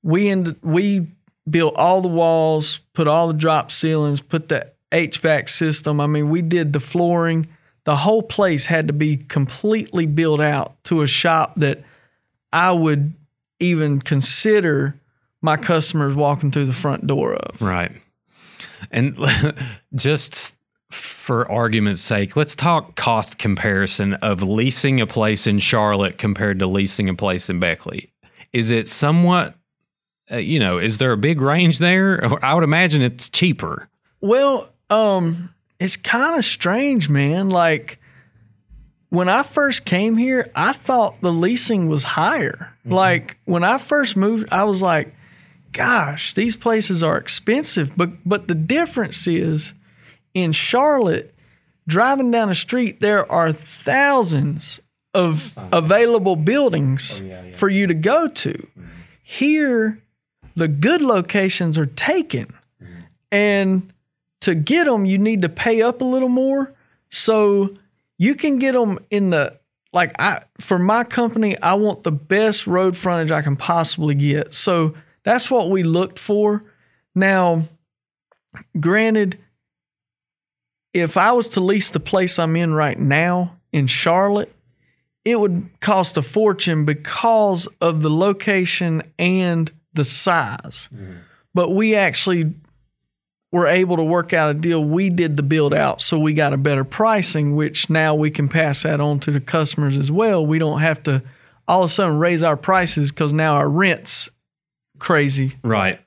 [0.04, 1.08] we ended we
[1.50, 6.00] built all the walls, put all the drop ceilings, put the HVAC system.
[6.00, 7.48] I mean, we did the flooring.
[7.86, 11.84] The whole place had to be completely built out to a shop that
[12.52, 13.14] I would
[13.60, 15.00] even consider
[15.42, 17.62] my customers walking through the front door of.
[17.62, 17.92] Right.
[18.92, 19.18] And
[19.96, 20.56] just
[20.92, 26.68] for argument's sake, let's talk cost comparison of leasing a place in Charlotte compared to
[26.68, 28.12] leasing a place in Beckley.
[28.54, 29.56] Is it somewhat,
[30.32, 32.24] uh, you know, is there a big range there?
[32.44, 33.90] I would imagine it's cheaper.
[34.22, 37.50] Well, um, it's kind of strange, man.
[37.50, 38.00] Like
[39.10, 42.74] when I first came here, I thought the leasing was higher.
[42.86, 45.14] Like when I first moved, I was like,
[45.72, 47.96] gosh, these places are expensive.
[47.96, 49.74] But but the difference is
[50.34, 51.34] in Charlotte,
[51.88, 54.80] driving down the street, there are thousands
[55.14, 57.24] of available buildings
[57.56, 58.68] for you to go to.
[59.24, 60.02] Here,
[60.58, 62.48] the good locations are taken.
[63.32, 63.94] And
[64.42, 66.74] to get them, you need to pay up a little more.
[67.10, 67.76] So
[68.18, 69.58] you can get them in the
[69.94, 74.54] like I for my company, I want the best road frontage I can possibly get.
[74.54, 76.64] So that's what we looked for.
[77.14, 77.66] Now,
[78.80, 79.38] granted,
[80.94, 84.54] if I was to lease the place I'm in right now in Charlotte,
[85.24, 90.88] it would cost a fortune because of the location and the size.
[91.54, 92.54] But we actually
[93.52, 94.84] were able to work out a deal.
[94.84, 98.48] We did the build out, so we got a better pricing, which now we can
[98.48, 100.46] pass that on to the customers as well.
[100.46, 101.24] We don't have to
[101.68, 104.30] all of a sudden raise our prices because now our rent's
[105.00, 105.58] crazy.
[105.64, 106.00] Right.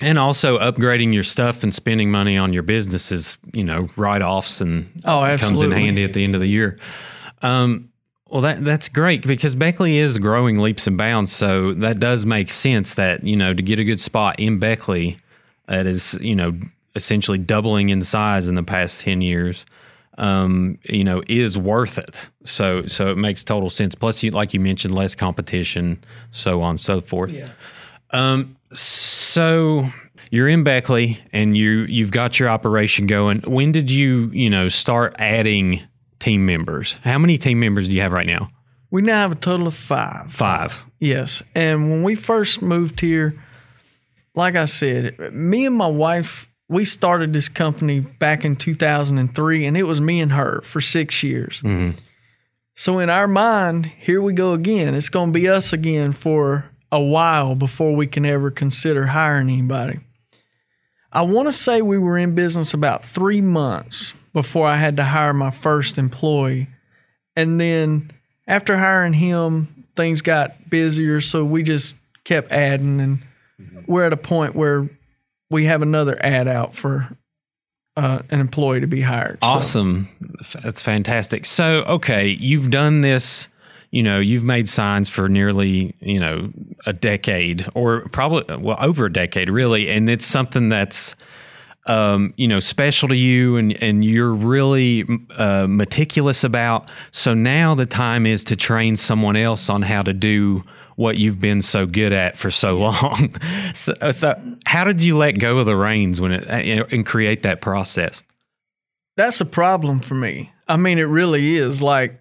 [0.00, 4.22] And also upgrading your stuff and spending money on your business is, you know, write
[4.22, 6.78] offs and Oh, comes in handy at the end of the year.
[7.42, 7.90] Um,
[8.28, 11.32] well, that that's great because Beckley is growing leaps and bounds.
[11.32, 15.18] So that does make sense that you know to get a good spot in Beckley,
[15.68, 16.58] that is you know
[16.96, 19.64] essentially doubling in size in the past ten years.
[20.18, 22.16] Um, you know, is worth it.
[22.42, 23.94] So so it makes total sense.
[23.94, 27.34] Plus, you like you mentioned, less competition, so on and so forth.
[28.10, 29.88] Um, so
[30.30, 33.42] you're in Beckley and you you've got your operation going.
[33.42, 35.82] When did you you know start adding
[36.26, 36.98] team members?
[37.04, 38.50] How many team members do you have right now?
[38.90, 40.32] We now have a total of five.
[40.32, 40.84] Five.
[40.98, 41.40] Yes.
[41.54, 43.40] And when we first moved here,
[44.34, 49.76] like I said, me and my wife, we started this company back in 2003, and
[49.76, 51.62] it was me and her for six years.
[51.62, 51.96] Mm-hmm.
[52.74, 54.96] So in our mind, here we go again.
[54.96, 59.48] It's going to be us again for a while before we can ever consider hiring
[59.48, 60.00] anybody.
[61.12, 65.02] I want to say we were in business about three months before I had to
[65.04, 66.68] hire my first employee.
[67.36, 68.10] And then
[68.46, 71.22] after hiring him, things got busier.
[71.22, 73.00] So we just kept adding.
[73.00, 73.22] And
[73.86, 74.90] we're at a point where
[75.50, 77.08] we have another ad out for
[77.96, 79.38] uh, an employee to be hired.
[79.42, 80.08] So- Awesome.
[80.62, 81.46] That's fantastic.
[81.46, 83.48] So, okay, you've done this,
[83.90, 86.50] you know, you've made signs for nearly, you know,
[86.84, 89.88] a decade or probably, well, over a decade, really.
[89.88, 91.14] And it's something that's
[91.86, 95.04] um, you know, special to you and, and you're really
[95.36, 96.90] uh, meticulous about.
[97.12, 100.64] So now the time is to train someone else on how to do
[100.96, 103.34] what you've been so good at for so long.
[103.74, 107.42] so, so, how did you let go of the reins when it uh, and create
[107.44, 108.22] that process?
[109.16, 110.52] That's a problem for me.
[110.68, 111.80] I mean, it really is.
[111.80, 112.20] Like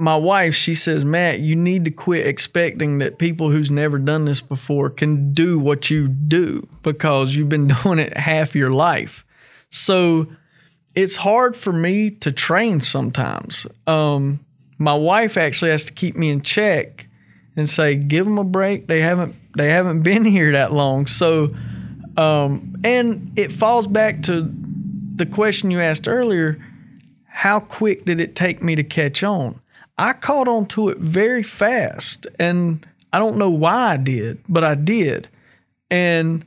[0.00, 4.24] my wife, she says, Matt, you need to quit expecting that people who's never done
[4.24, 9.24] this before can do what you do because you've been doing it half your life.
[9.68, 10.26] So
[10.94, 13.66] it's hard for me to train sometimes.
[13.86, 14.44] Um,
[14.78, 17.06] my wife actually has to keep me in check
[17.54, 18.86] and say, give them a break.
[18.86, 21.06] They haven't they haven't been here that long.
[21.06, 21.52] So
[22.16, 24.50] um, and it falls back to
[25.16, 26.58] the question you asked earlier,
[27.26, 29.60] how quick did it take me to catch on?
[30.00, 32.26] I caught on to it very fast.
[32.38, 35.28] And I don't know why I did, but I did.
[35.90, 36.46] And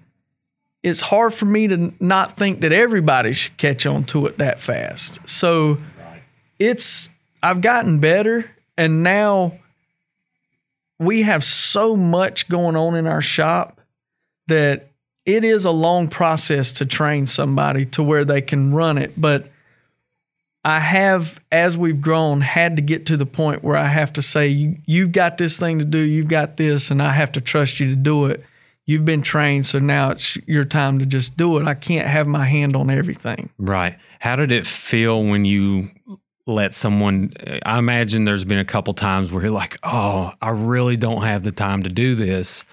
[0.81, 4.59] it's hard for me to not think that everybody should catch on to it that
[4.59, 5.19] fast.
[5.29, 5.77] So
[6.57, 7.11] it's,
[7.43, 8.49] I've gotten better.
[8.75, 9.59] And now
[10.97, 13.79] we have so much going on in our shop
[14.47, 14.89] that
[15.27, 19.13] it is a long process to train somebody to where they can run it.
[19.15, 19.47] But
[20.65, 24.21] I have, as we've grown, had to get to the point where I have to
[24.21, 27.41] say, you, you've got this thing to do, you've got this, and I have to
[27.41, 28.43] trust you to do it.
[28.85, 31.67] You've been trained, so now it's your time to just do it.
[31.67, 33.49] I can't have my hand on everything.
[33.57, 33.97] Right.
[34.19, 35.89] How did it feel when you
[36.47, 37.33] let someone?
[37.65, 41.43] I imagine there's been a couple times where you're like, oh, I really don't have
[41.43, 42.63] the time to do this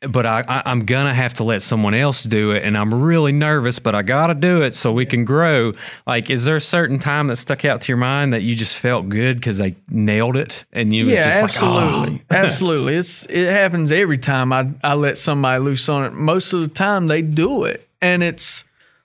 [0.00, 3.30] but I, I, am gonna have to let someone else do it, and I'm really
[3.30, 5.72] nervous, but I gotta do it so we can grow.
[6.06, 8.76] Like, is there a certain time that stuck out to your mind that you just
[8.78, 11.44] felt good because they nailed it, and you yeah, ah.
[11.44, 12.34] absolutely, like, oh.
[12.34, 12.96] absolutely.
[12.96, 16.12] It's it happens every time I I let somebody loose on it.
[16.12, 18.64] Most of the time they do it, and it's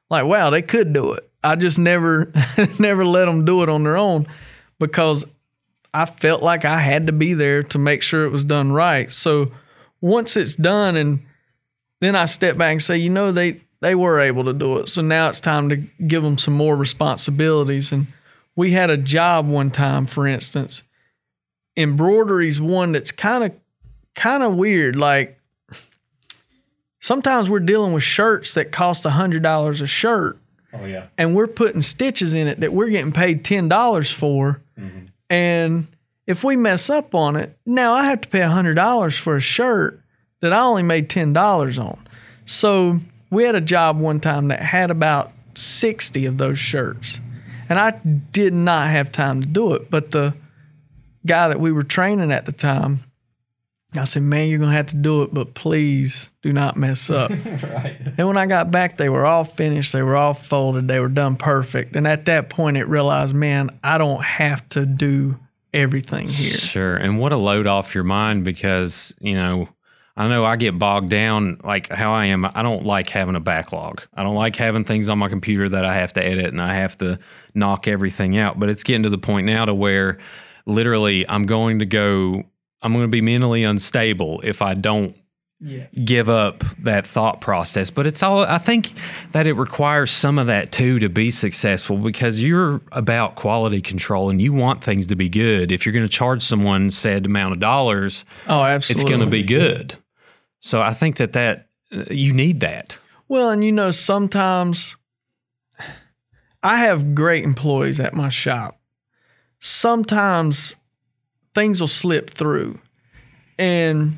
[0.10, 1.30] like, wow, they could do it.
[1.44, 2.32] I just never
[2.80, 4.26] never let them do it on their own
[4.80, 5.24] because
[5.94, 9.12] I felt like I had to be there to make sure it was done right.
[9.12, 9.52] So
[10.04, 11.26] once it's done and
[12.02, 14.90] then I step back and say, you know, they they were able to do it.
[14.90, 17.94] So now it's time to give them some more responsibilities.
[17.94, 18.08] And
[18.56, 20.84] we had a job one time, for instance.
[21.78, 23.54] Embroidery's one that's kind of
[24.14, 24.98] kind of weird.
[24.98, 25.40] Like
[27.00, 30.38] sometimes we're dealing with shirts that cost a hundred dollars a shirt.
[30.74, 31.08] Oh yeah.
[31.18, 34.62] And we're putting stitches in it that we're getting paid ten dollars for.
[34.78, 35.06] Mm-hmm.
[35.30, 35.88] And
[36.26, 40.02] if we mess up on it, now I have to pay $100 for a shirt
[40.42, 42.08] that I only made $10 on.
[42.46, 47.20] So we had a job one time that had about 60 of those shirts.
[47.70, 49.90] And I did not have time to do it.
[49.90, 50.34] But the
[51.26, 53.02] guy that we were training at the time,
[53.94, 57.10] I said, Man, you're going to have to do it, but please do not mess
[57.10, 57.30] up.
[57.64, 57.98] right.
[58.18, 59.94] And when I got back, they were all finished.
[59.94, 60.88] They were all folded.
[60.88, 61.96] They were done perfect.
[61.96, 65.40] And at that point, it realized, man, I don't have to do
[65.74, 66.58] everything here.
[66.58, 66.96] Sure.
[66.96, 69.68] And what a load off your mind because, you know,
[70.16, 72.46] I know I get bogged down like how I am.
[72.46, 74.04] I don't like having a backlog.
[74.14, 76.76] I don't like having things on my computer that I have to edit and I
[76.76, 77.18] have to
[77.56, 78.60] knock everything out.
[78.60, 80.20] But it's getting to the point now to where
[80.68, 82.44] literally I'm going to go,
[82.84, 85.16] I'm going to be mentally unstable if I don't
[86.04, 87.90] give up that thought process.
[87.90, 88.94] But it's all, I think
[89.32, 94.30] that it requires some of that too to be successful because you're about quality control
[94.30, 95.72] and you want things to be good.
[95.72, 99.02] If you're going to charge someone said amount of dollars, oh, absolutely.
[99.02, 99.96] it's going to be good.
[100.60, 102.98] So I think that that uh, you need that.
[103.28, 104.96] Well, and you know, sometimes
[106.62, 108.80] I have great employees at my shop.
[109.60, 110.76] Sometimes
[111.54, 112.80] things will slip through.
[113.58, 114.18] And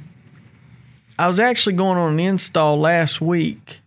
[1.17, 3.80] I was actually going on an install last week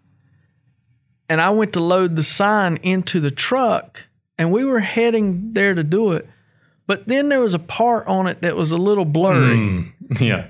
[1.29, 4.05] and I went to load the sign into the truck
[4.38, 6.29] and we were heading there to do it.
[6.87, 9.57] But then there was a part on it that was a little blurry.
[9.57, 10.47] Mm, yeah.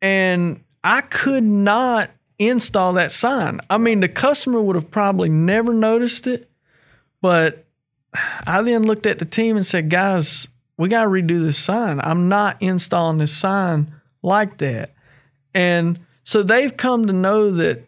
[0.00, 3.60] And I could not install that sign.
[3.68, 6.50] I mean, the customer would have probably never noticed it,
[7.20, 7.66] but
[8.46, 12.00] I then looked at the team and said, guys, we got to redo this sign.
[12.00, 14.94] I'm not installing this sign like that.
[15.54, 17.86] And so they've come to know that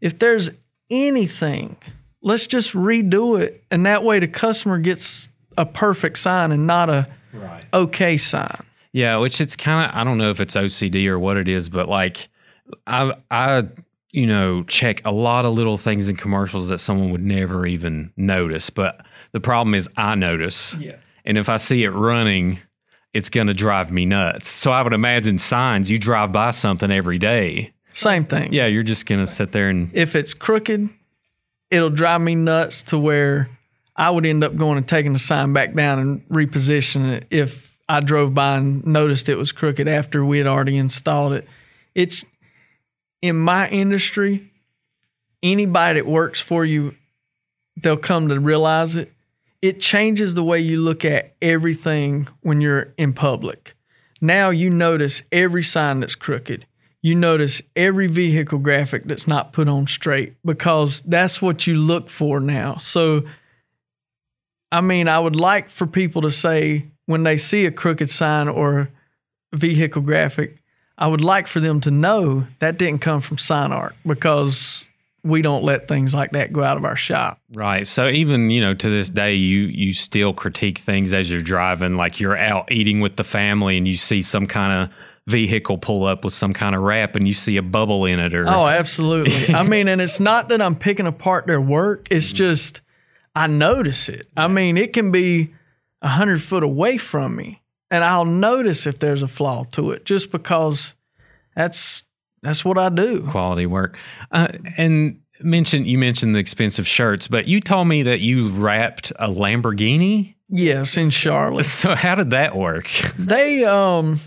[0.00, 0.50] if there's
[0.90, 1.76] anything,
[2.22, 3.64] let's just redo it.
[3.70, 5.28] And that way the customer gets
[5.58, 7.64] a perfect sign and not a right.
[7.72, 8.60] okay sign.
[8.92, 11.68] Yeah, which it's kind of I don't know if it's OCD or what it is,
[11.68, 12.28] but like
[12.86, 13.64] I I
[14.12, 18.12] you know check a lot of little things in commercials that someone would never even
[18.16, 20.74] notice, but the problem is I notice.
[20.74, 20.96] Yeah.
[21.24, 22.58] And if I see it running,
[23.16, 24.48] it's going to drive me nuts.
[24.48, 27.72] So I would imagine signs, you drive by something every day.
[27.94, 28.52] Same thing.
[28.52, 29.90] Yeah, you're just going to sit there and.
[29.94, 30.90] If it's crooked,
[31.70, 33.48] it'll drive me nuts to where
[33.96, 37.74] I would end up going and taking the sign back down and repositioning it if
[37.88, 41.48] I drove by and noticed it was crooked after we had already installed it.
[41.94, 42.22] It's
[43.22, 44.52] in my industry,
[45.42, 46.94] anybody that works for you,
[47.78, 49.10] they'll come to realize it.
[49.66, 53.74] It changes the way you look at everything when you're in public.
[54.20, 56.64] Now you notice every sign that's crooked.
[57.02, 62.08] You notice every vehicle graphic that's not put on straight because that's what you look
[62.08, 62.76] for now.
[62.76, 63.24] So,
[64.70, 68.46] I mean, I would like for people to say when they see a crooked sign
[68.46, 68.88] or
[69.52, 70.62] vehicle graphic,
[70.96, 74.86] I would like for them to know that didn't come from SignArc because
[75.26, 77.40] we don't let things like that go out of our shop.
[77.52, 77.86] Right.
[77.86, 81.96] So even, you know, to this day you you still critique things as you're driving
[81.96, 84.96] like you're out eating with the family and you see some kind of
[85.26, 88.34] vehicle pull up with some kind of wrap and you see a bubble in it
[88.34, 89.54] or Oh, absolutely.
[89.54, 92.36] I mean, and it's not that I'm picking apart their work, it's mm-hmm.
[92.36, 92.80] just
[93.34, 94.28] I notice it.
[94.36, 95.52] I mean, it can be
[96.00, 100.04] a hundred foot away from me and I'll notice if there's a flaw to it
[100.04, 100.94] just because
[101.54, 102.04] that's
[102.46, 103.22] that's what I do.
[103.22, 103.96] quality work.
[104.30, 109.12] Uh, and mentioned you mentioned the expensive shirts, but you told me that you wrapped
[109.18, 110.34] a Lamborghini.
[110.48, 111.66] Yes, in Charlotte.
[111.66, 112.88] So how did that work?
[113.18, 114.20] They um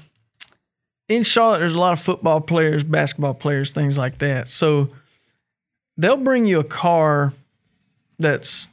[1.08, 4.50] in Charlotte there's a lot of football players, basketball players, things like that.
[4.50, 4.90] So
[5.98, 7.34] they'll bring you a car
[8.20, 8.70] that's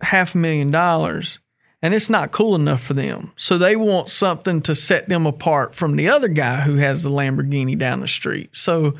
[0.00, 1.38] half a million dollars
[1.84, 3.30] and it's not cool enough for them.
[3.36, 7.10] So they want something to set them apart from the other guy who has the
[7.10, 8.48] Lamborghini down the street.
[8.56, 8.94] So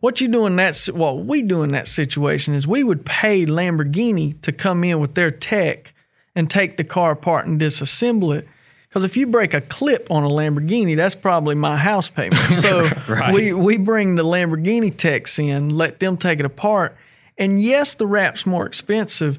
[0.00, 3.46] what you do in that what we do in that situation is we would pay
[3.46, 5.94] Lamborghini to come in with their tech
[6.34, 8.46] and take the car apart and disassemble it.
[8.90, 12.38] Because if you break a clip on a Lamborghini, that's probably my house payment.
[12.52, 13.32] So Right.
[13.32, 16.98] we we bring the Lamborghini techs in, let them take it apart.
[17.38, 19.38] And yes, the wrap's more expensive.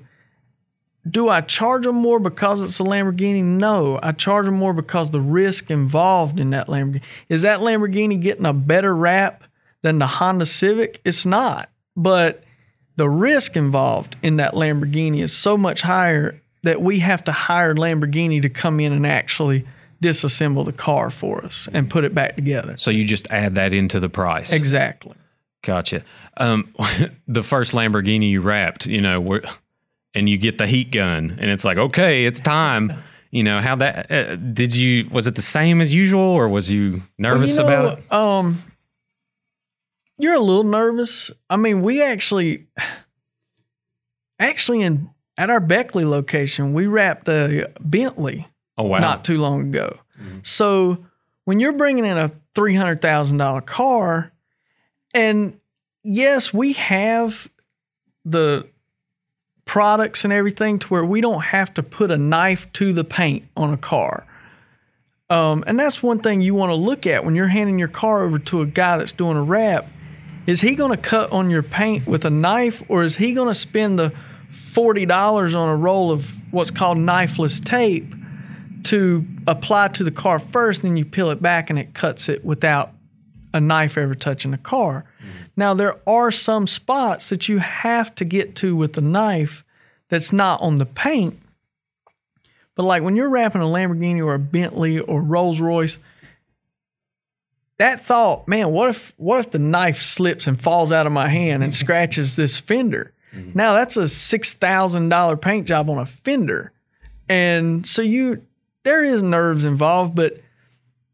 [1.10, 3.43] Do I charge them more because it's a Lamborghini?
[3.43, 7.01] No, I charge them more because the risk involved in that Lamborghini.
[7.30, 9.43] Is that Lamborghini getting a better wrap
[9.82, 10.99] than the Honda Civic?
[11.05, 11.70] It's not.
[11.95, 12.43] But
[12.95, 17.76] the risk involved in that Lamborghini is so much higher that we have to hire
[17.76, 19.66] Lamborghini to come in and actually
[20.01, 22.76] disassemble the car for us and put it back together.
[22.78, 24.51] So you just add that into the price.
[24.51, 25.16] Exactly.
[25.64, 26.03] Gotcha.
[26.38, 26.74] Um,
[27.28, 29.41] the first Lamborghini you wrapped, you know,
[30.18, 32.91] and you get the heat gun, and it's like, okay, it's time.
[33.30, 34.09] You know how that?
[34.09, 35.09] Uh, did you?
[35.11, 38.11] Was it the same as usual, or was you nervous Well, you know, about it?
[38.11, 38.63] Um,
[40.18, 41.30] you're a little nervous.
[41.49, 42.68] I mean, we actually,
[44.39, 48.47] actually, in at our Beckley location, we wrapped a Bentley
[48.78, 48.99] Oh wow!
[48.99, 49.99] not too long ago.
[50.43, 51.05] So
[51.43, 54.32] when you're bringing in a three hundred thousand dollar car,
[55.13, 55.59] and
[56.01, 57.49] yes, we have
[58.24, 58.68] the
[59.68, 63.45] products and everything to where we don't have to put a knife to the paint
[63.55, 64.26] on a car.
[65.30, 68.24] Um, and that's one thing you want to look at when you're handing your car
[68.24, 69.88] over to a guy that's doing a wrap.
[70.47, 73.49] Is he going to cut on your paint with a knife, or is he going
[73.49, 74.13] to spend the
[74.49, 78.15] forty dollars on a roll of what's called knifeless tape
[78.84, 82.45] to apply to the car first, then you peel it back and it cuts it
[82.45, 82.91] without
[83.53, 85.03] a knife ever touching the car.
[85.56, 89.64] Now there are some spots that you have to get to with the knife
[90.10, 91.40] that's not on the paint.
[92.76, 95.98] But like when you're wrapping a Lamborghini or a Bentley or Rolls Royce,
[97.78, 101.28] that thought, man, what if what if the knife slips and falls out of my
[101.28, 103.14] hand and scratches this fender?
[103.34, 103.52] Mm-hmm.
[103.56, 106.72] Now that's a six thousand dollar paint job on a fender.
[107.30, 108.44] And so you
[108.84, 110.40] there is nerves involved, but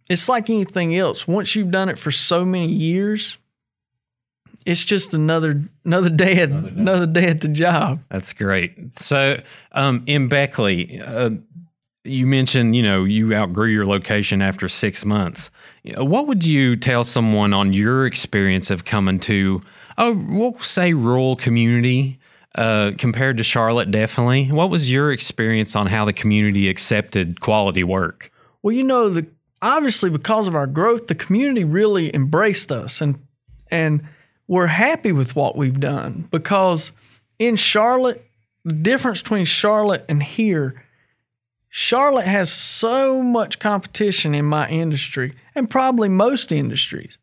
[0.10, 1.28] it's like anything else.
[1.28, 3.38] Once you've done it for so many years,
[4.66, 8.02] it's just another another day at another day, at the job.
[8.10, 8.98] That's great.
[8.98, 9.42] So,
[9.72, 11.32] um, in Beckley, uh,
[12.04, 15.50] you mentioned you know you outgrew your location after six months.
[15.98, 19.62] What would you tell someone on your experience of coming to,
[19.98, 22.20] oh, we'll say rural community
[22.56, 23.92] uh, compared to Charlotte?
[23.92, 24.52] Definitely.
[24.52, 28.32] What was your experience on how the community accepted quality work?
[28.62, 29.28] Well, you know, the
[29.62, 33.20] obviously because of our growth, the community really embraced us and
[33.72, 34.08] and
[34.48, 36.92] we're happy with what we've done because
[37.40, 38.26] in Charlotte,
[38.66, 40.84] the difference between Charlotte and here,
[41.70, 47.18] Charlotte has so much competition in my industry and probably most industries.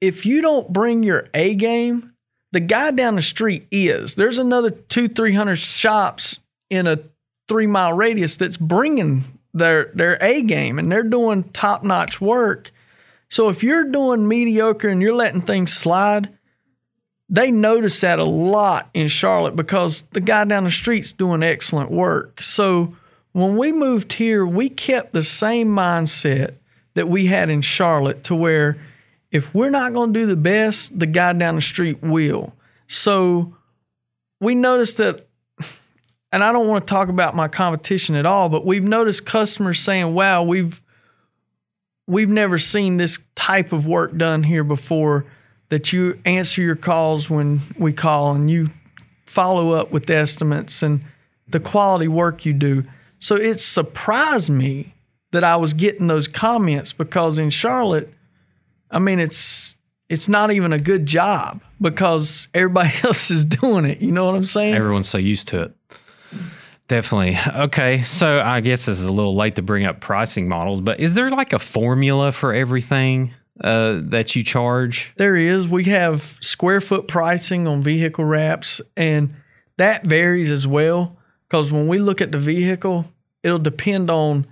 [0.00, 2.12] If you don't bring your A game,
[2.52, 4.14] the guy down the street is.
[4.14, 6.38] There's another two, three hundred shops
[6.70, 7.00] in a
[7.48, 12.70] three mile radius that's bringing their their A game and they're doing top notch work.
[13.28, 16.30] So if you're doing mediocre and you're letting things slide,
[17.28, 21.90] they notice that a lot in Charlotte because the guy down the street's doing excellent
[21.90, 22.42] work.
[22.42, 22.96] So
[23.32, 26.54] when we moved here, we kept the same mindset
[26.94, 28.78] that we had in Charlotte to where
[29.30, 32.54] if we're not going to do the best, the guy down the street will.
[32.86, 33.54] So
[34.40, 35.28] we noticed that,
[36.32, 39.80] and I don't want to talk about my competition at all, but we've noticed customers
[39.80, 40.80] saying, wow, we've,
[42.08, 45.26] we've never seen this type of work done here before
[45.68, 48.70] that you answer your calls when we call and you
[49.26, 51.04] follow up with estimates and
[51.48, 52.82] the quality work you do.
[53.20, 54.94] So it surprised me
[55.32, 58.12] that I was getting those comments because in Charlotte,
[58.90, 59.76] I mean it's
[60.08, 64.00] it's not even a good job because everybody else is doing it.
[64.00, 64.74] You know what I'm saying?
[64.74, 65.74] Everyone's so used to it.
[66.88, 67.38] Definitely.
[67.64, 68.02] Okay.
[68.02, 71.14] So I guess this is a little late to bring up pricing models, but is
[71.14, 75.12] there like a formula for everything uh, that you charge?
[75.16, 75.68] There is.
[75.68, 79.34] We have square foot pricing on vehicle wraps, and
[79.76, 81.16] that varies as well.
[81.46, 83.04] Because when we look at the vehicle,
[83.42, 84.46] it'll depend on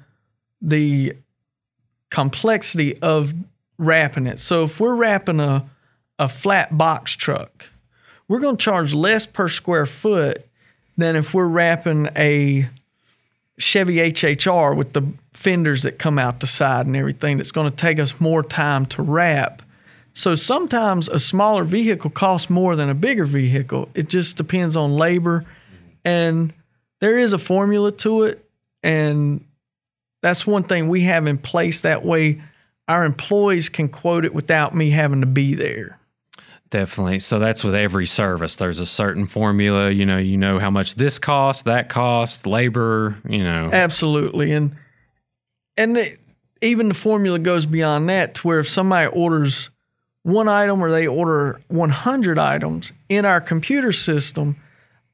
[0.60, 1.14] the
[2.10, 3.34] complexity of
[3.78, 4.40] wrapping it.
[4.40, 5.68] So if we're wrapping a
[6.18, 7.66] a flat box truck,
[8.28, 10.46] we're going to charge less per square foot
[10.96, 12.68] than if we're wrapping a
[13.58, 17.36] Chevy HHR with the fenders that come out the side and everything.
[17.36, 19.62] That's going to take us more time to wrap.
[20.12, 23.88] So sometimes a smaller vehicle costs more than a bigger vehicle.
[23.94, 25.44] It just depends on labor,
[26.04, 26.52] and
[27.00, 28.42] there is a formula to it,
[28.82, 29.44] and
[30.22, 31.82] that's one thing we have in place.
[31.82, 32.40] That way,
[32.88, 35.98] our employees can quote it without me having to be there.
[36.70, 37.20] Definitely.
[37.20, 38.56] So that's with every service.
[38.56, 39.90] There's a certain formula.
[39.90, 43.16] You know, you know how much this costs, that costs, labor.
[43.28, 44.76] You know, Absolutely, and
[45.76, 46.20] and it,
[46.62, 49.70] even the formula goes beyond that to where if somebody orders
[50.22, 54.56] one item or they order 100 items in our computer system,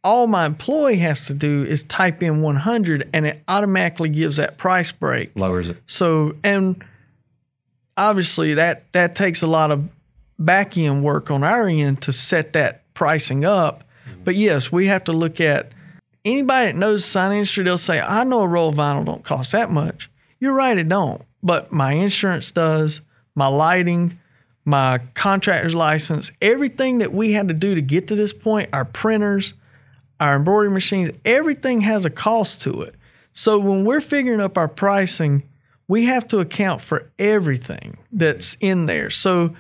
[0.03, 4.57] all my employee has to do is type in 100 and it automatically gives that
[4.57, 5.31] price break.
[5.37, 5.77] lowers it.
[5.85, 6.83] So, and
[7.97, 9.89] obviously that that takes a lot of
[10.45, 13.85] back end work on our end to set that pricing up.
[14.25, 15.73] But yes, we have to look at
[16.25, 17.65] anybody that knows the sign industry.
[17.65, 20.89] They'll say, "I know a roll of vinyl don't cost that much." You're right, it
[20.89, 21.23] don't.
[21.43, 23.01] But my insurance does,
[23.35, 24.19] my lighting,
[24.65, 28.85] my contractor's license, everything that we had to do to get to this point, our
[28.85, 29.55] printers,
[30.21, 32.95] our embroidery machines, everything has a cost to it.
[33.33, 35.43] So when we're figuring up our pricing,
[35.89, 39.11] we have to account for everything that's in there.
[39.11, 39.55] So,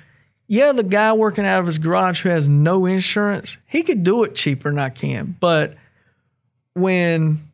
[0.52, 4.22] yeah, the guy working out of his garage who has no insurance, he could do
[4.22, 5.34] it cheaper than I can.
[5.40, 5.76] But
[6.74, 7.50] when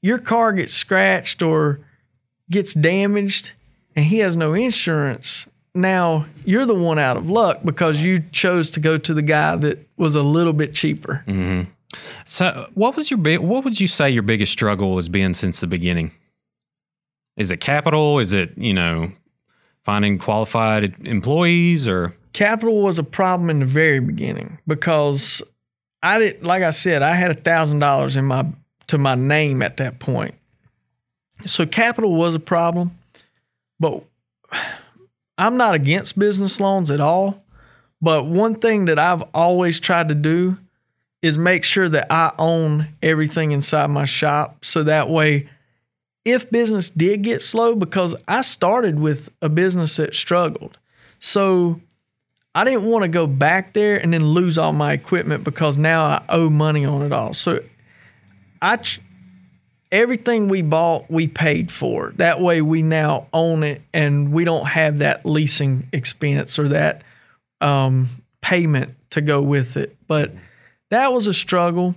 [0.00, 1.80] your car gets scratched or
[2.48, 3.50] gets damaged
[3.96, 8.70] and he has no insurance, now you're the one out of luck because you chose
[8.70, 11.24] to go to the guy that was a little bit cheaper.
[11.26, 11.68] Mm-hmm.
[12.26, 13.40] So, what was your big?
[13.40, 16.12] What would you say your biggest struggle has been since the beginning?
[17.36, 18.20] Is it capital?
[18.20, 19.10] Is it you know
[19.84, 25.42] finding qualified employees or capital was a problem in the very beginning because
[26.02, 28.46] I did like I said, I had a thousand dollars in my
[28.88, 30.34] to my name at that point.
[31.46, 32.98] So capital was a problem,
[33.80, 34.04] but
[35.38, 37.38] I'm not against business loans at all.
[38.00, 40.58] But one thing that I've always tried to do
[41.22, 45.48] is make sure that I own everything inside my shop so that way
[46.24, 50.78] if business did get slow because I started with a business that struggled.
[51.18, 51.80] So
[52.54, 56.04] I didn't want to go back there and then lose all my equipment because now
[56.04, 57.34] I owe money on it all.
[57.34, 57.60] So
[58.62, 59.00] I ch-
[59.92, 62.12] everything we bought we paid for.
[62.16, 67.02] That way we now own it and we don't have that leasing expense or that
[67.60, 69.96] um, payment to go with it.
[70.06, 70.32] But
[70.90, 71.94] that was a struggle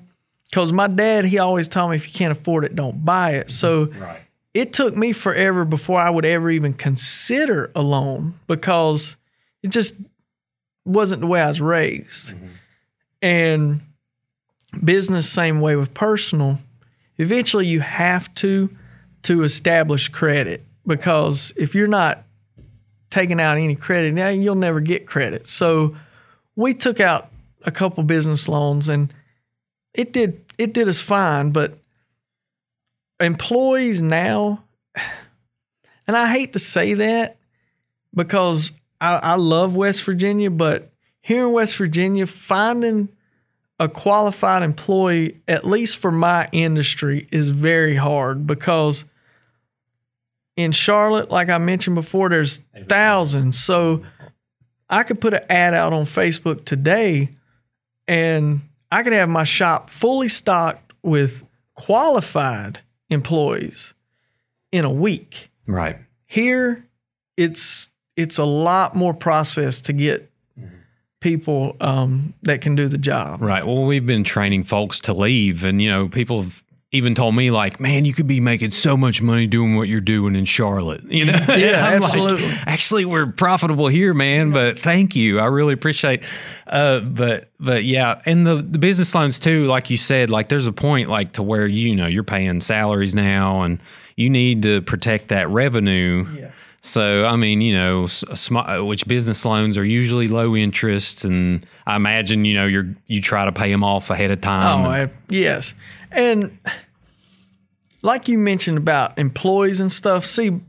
[0.50, 3.52] because my dad he always told me if you can't afford it, don't buy it.
[3.52, 4.22] So right?
[4.54, 9.16] it took me forever before I would ever even consider a loan because
[9.64, 9.96] it just
[10.86, 12.34] wasn't the way I was raised.
[12.34, 12.48] Mm-hmm.
[13.22, 13.82] And
[14.84, 16.60] business, same way with personal.
[17.18, 18.70] Eventually, you have to
[19.24, 22.24] to establish credit because if you're not
[23.10, 25.50] taking out any credit, now you'll never get credit.
[25.50, 25.96] So
[26.56, 27.30] we took out
[27.64, 29.14] a couple business loans and
[29.98, 31.80] it did it did us fine, but
[33.20, 34.64] employees now,
[36.08, 37.38] and I hate to say that
[38.14, 38.72] because
[39.02, 40.92] I, I love West Virginia, but
[41.22, 43.10] here in West Virginia, finding
[43.80, 49.06] a qualified employee, at least for my industry, is very hard because
[50.56, 53.60] in Charlotte, like I mentioned before, there's thousands.
[53.60, 54.04] So
[54.90, 57.36] I could put an ad out on Facebook today
[58.08, 58.62] and
[58.92, 61.44] I could have my shop fully stocked with
[61.76, 62.80] qualified
[63.10, 63.94] employees
[64.72, 65.50] in a week.
[65.66, 65.98] Right.
[66.26, 66.86] Here,
[67.36, 70.32] it's it's a lot more process to get
[71.20, 73.42] people um, that can do the job.
[73.42, 73.66] Right.
[73.66, 77.52] Well, we've been training folks to leave, and you know, people have even told me
[77.52, 81.04] like, "Man, you could be making so much money doing what you're doing in Charlotte."
[81.10, 81.40] You know?
[81.50, 82.48] Yeah, I'm like, absolutely.
[82.66, 84.52] Actually, we're profitable here, man.
[84.52, 85.40] But thank you.
[85.40, 86.24] I really appreciate.
[86.66, 89.66] Uh, but but yeah, and the the business loans too.
[89.66, 93.16] Like you said, like there's a point like to where you know you're paying salaries
[93.16, 93.80] now, and
[94.16, 96.26] you need to protect that revenue.
[96.40, 96.52] Yeah.
[96.82, 101.66] So I mean, you know, s- sm- which business loans are usually low interest, and
[101.86, 104.86] I imagine you know you're you try to pay them off ahead of time.
[104.86, 105.74] Oh, I, yes.
[106.12, 106.58] And
[108.02, 110.60] like you mentioned about employees and stuff, see,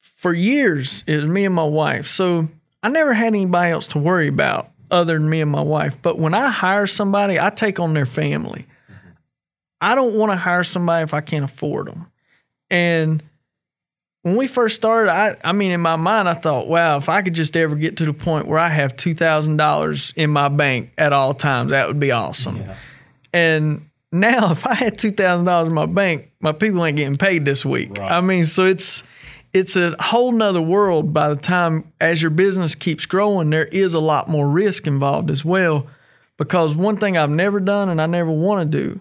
[0.00, 2.06] for years it was me and my wife.
[2.06, 2.48] So
[2.82, 5.96] I never had anybody else to worry about other than me and my wife.
[6.02, 8.66] But when I hire somebody, I take on their family.
[9.80, 12.10] I don't want to hire somebody if I can't afford them.
[12.70, 13.22] And
[14.22, 17.20] when we first started, I, I mean, in my mind, I thought, wow, if I
[17.20, 21.12] could just ever get to the point where I have $2,000 in my bank at
[21.12, 22.64] all times, that would be awesome.
[23.34, 27.18] And now, if I had two thousand dollars in my bank, my people ain't getting
[27.18, 27.98] paid this week.
[27.98, 28.10] Right.
[28.10, 29.04] I mean, so it's
[29.52, 31.12] it's a whole nother world.
[31.12, 35.30] By the time as your business keeps growing, there is a lot more risk involved
[35.30, 35.86] as well.
[36.36, 39.00] Because one thing I've never done and I never want to do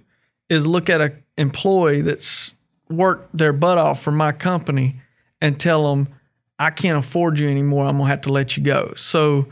[0.49, 2.53] is look at a employee that's
[2.89, 5.01] worked their butt off for my company
[5.41, 6.07] and tell them
[6.59, 7.85] I can't afford you anymore.
[7.85, 8.93] I'm gonna have to let you go.
[8.95, 9.47] So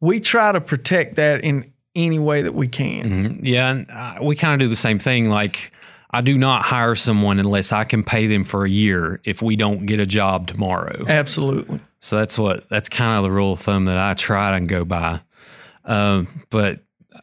[0.00, 3.04] we try to protect that in any way that we can.
[3.04, 3.40] Mhm.
[3.42, 5.28] Yeah, and uh, we kind of do the same thing.
[5.28, 5.72] Like,
[6.10, 9.56] I do not hire someone unless I can pay them for a year if we
[9.56, 11.04] don't get a job tomorrow.
[11.08, 11.80] Absolutely.
[12.00, 14.84] So that's what that's kind of the rule of thumb that I try and go
[14.84, 15.20] by.
[15.84, 16.80] Um, but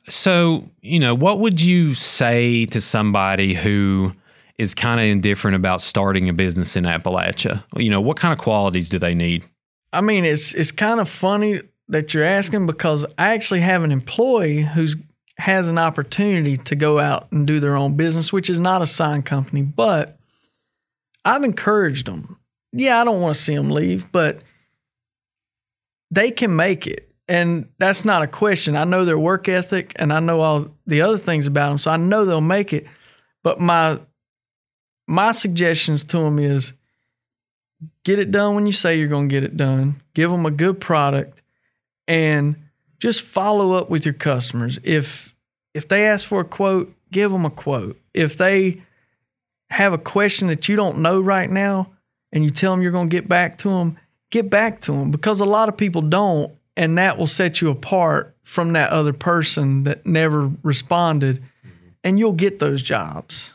[0.07, 4.13] so you know, what would you say to somebody who
[4.57, 7.63] is kind of indifferent about starting a business in Appalachia?
[7.75, 9.43] You know, what kind of qualities do they need?
[9.93, 13.91] I mean, it's it's kind of funny that you're asking because I actually have an
[13.91, 14.95] employee who's
[15.37, 18.87] has an opportunity to go out and do their own business, which is not a
[18.87, 20.17] sign company, but
[21.23, 22.37] I've encouraged them.
[22.73, 24.41] Yeah, I don't want to see them leave, but
[26.11, 27.09] they can make it.
[27.29, 28.75] And that's not a question.
[28.75, 31.91] I know their work ethic and I know all the other things about them, so
[31.91, 32.85] I know they'll make it.
[33.43, 33.99] But my
[35.07, 36.73] my suggestions to them is
[38.03, 40.01] get it done when you say you're going to get it done.
[40.13, 41.41] Give them a good product
[42.09, 42.55] and
[42.97, 44.79] just follow up with your customers.
[44.83, 45.37] If
[45.73, 47.97] if they ask for a quote, give them a quote.
[48.13, 48.81] If they
[49.69, 51.91] have a question that you don't know right now
[52.33, 53.97] and you tell them you're going to get back to them,
[54.31, 57.69] get back to them because a lot of people don't and that will set you
[57.69, 61.43] apart from that other person that never responded
[62.03, 63.53] and you'll get those jobs.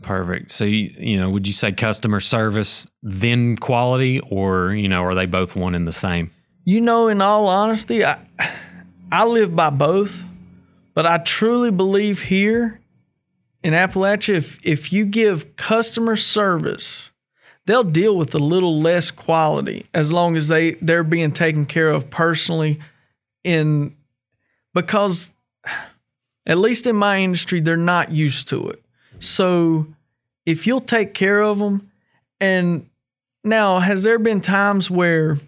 [0.00, 0.50] Perfect.
[0.50, 5.14] So you, you know, would you say customer service then quality, or you know, are
[5.14, 6.30] they both one and the same?
[6.64, 8.18] You know, in all honesty, I
[9.10, 10.24] I live by both,
[10.94, 12.80] but I truly believe here
[13.62, 17.10] in Appalachia, if if you give customer service,
[17.66, 21.90] they'll deal with a little less quality as long as they they're being taken care
[21.90, 22.80] of personally
[23.44, 23.94] in
[24.74, 25.32] because
[26.46, 28.82] at least in my industry they're not used to it.
[29.20, 29.86] So
[30.44, 31.90] if you'll take care of them
[32.40, 32.88] and
[33.44, 35.38] now has there been times where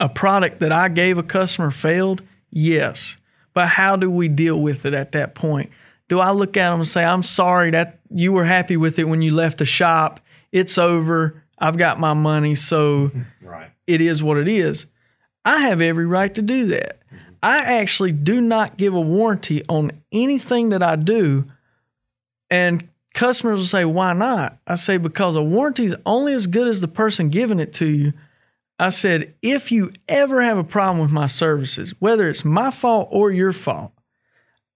[0.00, 2.22] a product that I gave a customer failed?
[2.50, 3.16] Yes.
[3.54, 5.70] But how do we deal with it at that point?
[6.08, 9.04] Do I look at them and say, I'm sorry that you were happy with it
[9.04, 10.20] when you left the shop?
[10.50, 11.42] It's over.
[11.58, 12.54] I've got my money.
[12.54, 13.10] So
[13.42, 13.70] Right.
[13.86, 14.86] it is what it is.
[15.44, 17.00] I have every right to do that.
[17.06, 17.32] Mm-hmm.
[17.42, 21.46] I actually do not give a warranty on anything that I do.
[22.50, 24.58] And customers will say, why not?
[24.66, 27.86] I say, because a warranty is only as good as the person giving it to
[27.86, 28.12] you.
[28.82, 33.10] I said, if you ever have a problem with my services, whether it's my fault
[33.12, 33.92] or your fault,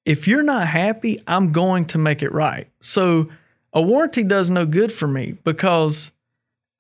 [0.05, 2.69] if you're not happy, I'm going to make it right.
[2.79, 3.31] So
[3.73, 6.13] a warranty does no good for me because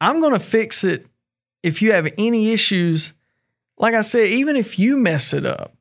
[0.01, 1.05] I'm going to fix it
[1.65, 3.13] if you have any issues.
[3.77, 5.75] Like I said, even if you mess it up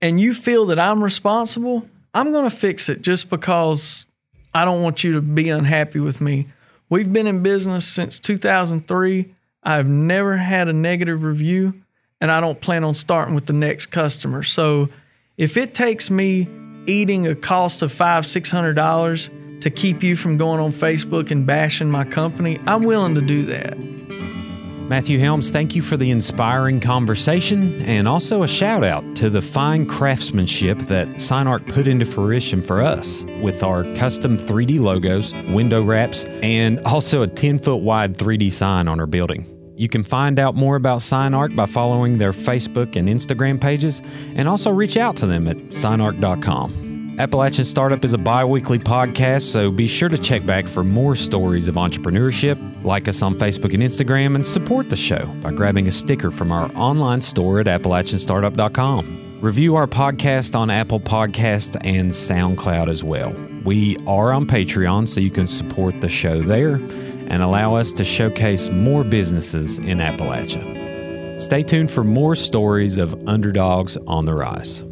[0.00, 4.06] and you feel that I'm responsible, I'm going to fix it just because
[4.54, 6.48] I don't want you to be unhappy with me.
[6.88, 9.34] We've been in business since 2003.
[9.68, 11.74] I've never had a negative review,
[12.22, 14.42] and I don't plan on starting with the next customer.
[14.42, 14.88] So
[15.36, 16.48] if it takes me
[16.86, 19.28] eating a cost of five, six hundred dollars
[19.60, 23.44] to keep you from going on Facebook and bashing my company, I'm willing to do
[23.44, 23.76] that.
[24.88, 29.42] Matthew Helms, thank you for the inspiring conversation and also a shout out to the
[29.42, 35.82] fine craftsmanship that SignArc put into fruition for us with our custom 3D logos, window
[35.82, 39.57] wraps, and also a 10 foot wide 3D sign on our building.
[39.78, 44.02] You can find out more about SignArc by following their Facebook and Instagram pages
[44.34, 47.16] and also reach out to them at signarc.com.
[47.20, 51.14] Appalachian Startup is a bi weekly podcast, so be sure to check back for more
[51.14, 52.58] stories of entrepreneurship.
[52.84, 56.50] Like us on Facebook and Instagram, and support the show by grabbing a sticker from
[56.50, 59.38] our online store at AppalachianStartup.com.
[59.40, 63.32] Review our podcast on Apple Podcasts and SoundCloud as well.
[63.64, 68.04] We are on Patreon, so you can support the show there and allow us to
[68.04, 71.40] showcase more businesses in Appalachia.
[71.40, 74.82] Stay tuned for more stories of underdogs on the rise.